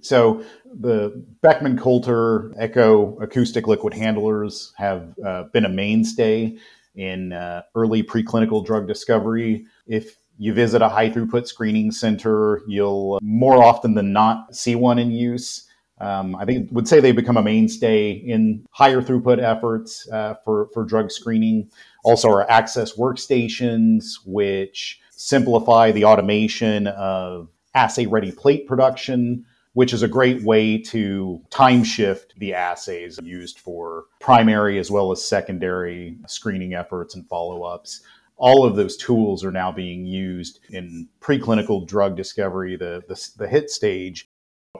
So 0.00 0.44
the 0.64 1.24
beckman 1.42 1.78
coulter 1.78 2.54
echo 2.58 3.18
acoustic 3.18 3.66
liquid 3.66 3.94
handlers 3.94 4.72
have 4.76 5.14
uh, 5.24 5.44
been 5.52 5.64
a 5.64 5.70
mainstay 5.70 6.56
in 6.94 7.32
uh, 7.32 7.62
early 7.74 8.02
preclinical 8.02 8.64
drug 8.64 8.88
discovery. 8.88 9.66
If 9.86 10.16
you 10.38 10.54
visit 10.54 10.80
a 10.80 10.88
high 10.88 11.10
throughput 11.10 11.46
screening 11.46 11.92
center 11.92 12.62
you'll 12.66 13.18
more 13.22 13.62
often 13.62 13.94
than 13.94 14.14
not 14.14 14.54
see 14.56 14.74
one 14.74 14.98
in 14.98 15.10
use 15.10 15.66
um, 15.98 16.36
I 16.36 16.44
think 16.44 16.70
would 16.72 16.86
say 16.86 17.00
they 17.00 17.12
become 17.12 17.36
a 17.36 17.42
mainstay 17.42 18.10
in 18.10 18.66
higher 18.70 19.00
throughput 19.00 19.42
efforts 19.42 20.08
uh, 20.10 20.34
for, 20.44 20.68
for 20.74 20.84
drug 20.84 21.10
screening. 21.10 21.70
Also, 22.04 22.28
our 22.28 22.48
access 22.50 22.96
workstations, 22.96 24.18
which 24.26 25.00
simplify 25.10 25.90
the 25.90 26.04
automation 26.04 26.86
of 26.88 27.48
assay 27.74 28.06
ready 28.06 28.30
plate 28.30 28.66
production, 28.66 29.46
which 29.72 29.92
is 29.92 30.02
a 30.02 30.08
great 30.08 30.42
way 30.42 30.78
to 30.78 31.40
time 31.50 31.82
shift 31.82 32.34
the 32.38 32.52
assays 32.52 33.18
used 33.22 33.58
for 33.58 34.04
primary 34.20 34.78
as 34.78 34.90
well 34.90 35.12
as 35.12 35.24
secondary 35.24 36.18
screening 36.26 36.74
efforts 36.74 37.14
and 37.14 37.26
follow 37.28 37.62
ups 37.62 38.02
all 38.38 38.64
of 38.64 38.76
those 38.76 38.96
tools 38.96 39.44
are 39.44 39.50
now 39.50 39.72
being 39.72 40.04
used 40.04 40.60
in 40.70 41.08
preclinical 41.20 41.86
drug 41.86 42.16
discovery, 42.16 42.76
the, 42.76 43.02
the, 43.08 43.30
the, 43.38 43.48
hit 43.48 43.70
stage, 43.70 44.28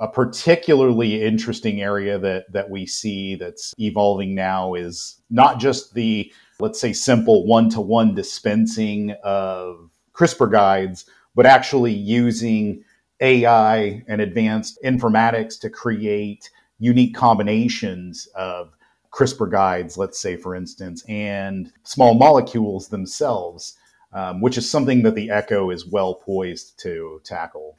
a 0.00 0.08
particularly 0.08 1.22
interesting 1.22 1.80
area 1.80 2.18
that, 2.18 2.50
that 2.52 2.70
we 2.70 2.86
see 2.86 3.34
that's 3.34 3.74
evolving 3.78 4.34
now 4.34 4.74
is 4.74 5.20
not 5.30 5.58
just 5.58 5.94
the, 5.94 6.32
let's 6.60 6.80
say, 6.80 6.92
simple 6.92 7.46
one 7.46 7.68
to 7.70 7.80
one 7.80 8.14
dispensing 8.14 9.14
of 9.22 9.90
CRISPR 10.14 10.50
guides, 10.50 11.04
but 11.34 11.46
actually 11.46 11.92
using 11.92 12.82
AI 13.20 14.02
and 14.08 14.20
advanced 14.20 14.78
informatics 14.84 15.58
to 15.60 15.70
create 15.70 16.50
unique 16.78 17.14
combinations 17.14 18.26
of 18.34 18.72
CRISPR 19.10 19.50
guides, 19.50 19.96
let's 19.96 20.20
say, 20.20 20.36
for 20.36 20.54
instance, 20.54 21.02
and 21.08 21.72
small 21.84 22.14
molecules 22.14 22.88
themselves, 22.88 23.76
um, 24.12 24.40
which 24.40 24.58
is 24.58 24.68
something 24.68 25.02
that 25.02 25.14
the 25.14 25.30
Echo 25.30 25.70
is 25.70 25.86
well 25.86 26.14
poised 26.14 26.78
to 26.80 27.20
tackle. 27.24 27.76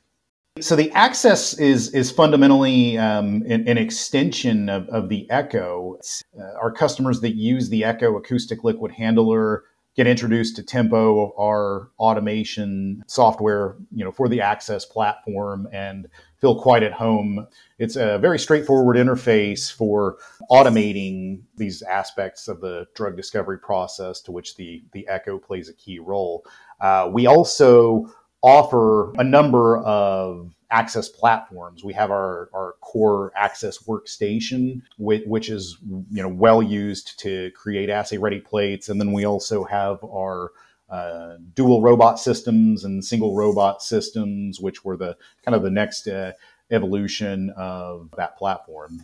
So 0.61 0.75
the 0.75 0.91
access 0.91 1.53
is 1.59 1.93
is 1.93 2.11
fundamentally 2.11 2.97
um, 2.97 3.43
an, 3.47 3.67
an, 3.67 3.77
extension 3.77 4.69
of, 4.69 4.87
of 4.89 5.09
the 5.09 5.29
Echo. 5.29 5.99
Uh, 6.39 6.43
our 6.61 6.71
customers 6.71 7.21
that 7.21 7.35
use 7.35 7.69
the 7.69 7.83
Echo 7.83 8.15
acoustic 8.17 8.63
liquid 8.63 8.91
handler 8.91 9.65
get 9.95 10.07
introduced 10.07 10.55
to 10.55 10.63
Tempo, 10.63 11.33
our 11.39 11.89
automation 11.97 13.03
software, 13.07 13.75
you 13.91 14.05
know, 14.05 14.11
for 14.11 14.29
the 14.29 14.39
Access 14.39 14.85
platform, 14.85 15.67
and 15.73 16.07
feel 16.39 16.61
quite 16.61 16.83
at 16.83 16.93
home. 16.93 17.47
It's 17.79 17.95
a 17.95 18.19
very 18.19 18.37
straightforward 18.37 18.95
interface 18.95 19.71
for 19.71 20.17
automating 20.51 21.41
these 21.55 21.81
aspects 21.81 22.47
of 22.47 22.61
the 22.61 22.85
drug 22.95 23.17
discovery 23.17 23.57
process, 23.59 24.21
to 24.21 24.31
which 24.31 24.55
the 24.55 24.83
the 24.91 25.07
Echo 25.07 25.37
plays 25.37 25.67
a 25.67 25.73
key 25.73 25.99
role. 25.99 26.45
Uh, 26.79 27.09
we 27.11 27.25
also 27.25 28.11
offer 28.41 29.11
a 29.19 29.23
number 29.23 29.77
of 29.79 30.53
access 30.69 31.07
platforms. 31.07 31.83
We 31.83 31.93
have 31.93 32.11
our, 32.11 32.49
our 32.53 32.75
core 32.81 33.31
access 33.35 33.79
workstation, 33.83 34.81
which, 34.97 35.23
which 35.25 35.49
is 35.49 35.77
you 36.11 36.21
know 36.21 36.29
well 36.29 36.61
used 36.61 37.19
to 37.19 37.51
create 37.51 37.89
assay 37.89 38.17
ready 38.17 38.39
plates, 38.39 38.89
and 38.89 38.99
then 38.99 39.13
we 39.13 39.25
also 39.25 39.63
have 39.63 40.03
our 40.03 40.51
uh, 40.89 41.37
dual 41.53 41.81
robot 41.81 42.19
systems 42.19 42.83
and 42.83 43.03
single 43.03 43.35
robot 43.35 43.81
systems, 43.81 44.59
which 44.59 44.85
were 44.85 44.97
the 44.97 45.17
kind 45.43 45.55
of 45.55 45.63
the 45.63 45.69
next 45.69 46.07
uh, 46.07 46.31
evolution 46.71 47.49
of 47.51 48.09
that 48.17 48.37
platform. 48.37 49.03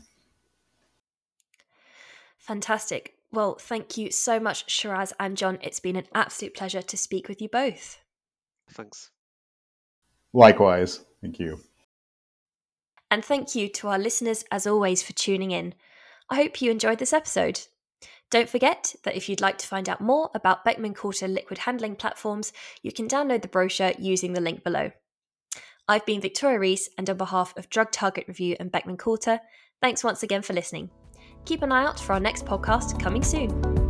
Fantastic. 2.37 3.15
Well, 3.31 3.55
thank 3.55 3.97
you 3.97 4.11
so 4.11 4.39
much, 4.39 4.69
Shiraz 4.69 5.13
and 5.19 5.35
John. 5.35 5.57
It's 5.61 5.79
been 5.79 5.95
an 5.95 6.07
absolute 6.13 6.53
pleasure 6.53 6.81
to 6.81 6.97
speak 6.97 7.27
with 7.27 7.41
you 7.41 7.49
both. 7.49 7.99
Thanks. 8.69 9.09
Likewise. 10.33 11.01
Thank 11.21 11.39
you. 11.39 11.59
And 13.11 13.23
thank 13.23 13.53
you 13.55 13.69
to 13.69 13.89
our 13.89 13.99
listeners, 13.99 14.43
as 14.51 14.65
always, 14.65 15.03
for 15.03 15.13
tuning 15.13 15.51
in. 15.51 15.75
I 16.29 16.35
hope 16.35 16.61
you 16.61 16.71
enjoyed 16.71 16.97
this 16.97 17.13
episode. 17.13 17.61
Don't 18.31 18.49
forget 18.49 18.95
that 19.03 19.15
if 19.15 19.29
you'd 19.29 19.41
like 19.41 19.59
to 19.59 19.67
find 19.67 19.87
out 19.87 20.01
more 20.01 20.31
about 20.33 20.65
Beckman 20.65 20.95
Coulter 20.95 21.27
liquid 21.27 21.59
handling 21.59 21.95
platforms, 21.95 22.51
you 22.81 22.91
can 22.91 23.07
download 23.07 23.43
the 23.43 23.47
brochure 23.47 23.93
using 23.99 24.33
the 24.33 24.41
link 24.41 24.63
below. 24.63 24.91
I've 25.87 26.05
been 26.05 26.21
Victoria 26.21 26.57
Rees, 26.57 26.89
and 26.97 27.07
on 27.09 27.17
behalf 27.17 27.53
of 27.55 27.69
Drug 27.69 27.91
Target 27.91 28.27
Review 28.27 28.55
and 28.59 28.71
Beckman 28.71 28.97
Coulter, 28.97 29.39
thanks 29.81 30.03
once 30.03 30.23
again 30.23 30.41
for 30.41 30.53
listening. 30.53 30.89
Keep 31.45 31.61
an 31.61 31.71
eye 31.71 31.85
out 31.85 31.99
for 31.99 32.13
our 32.13 32.19
next 32.19 32.45
podcast 32.45 32.99
coming 32.99 33.21
soon. 33.21 33.82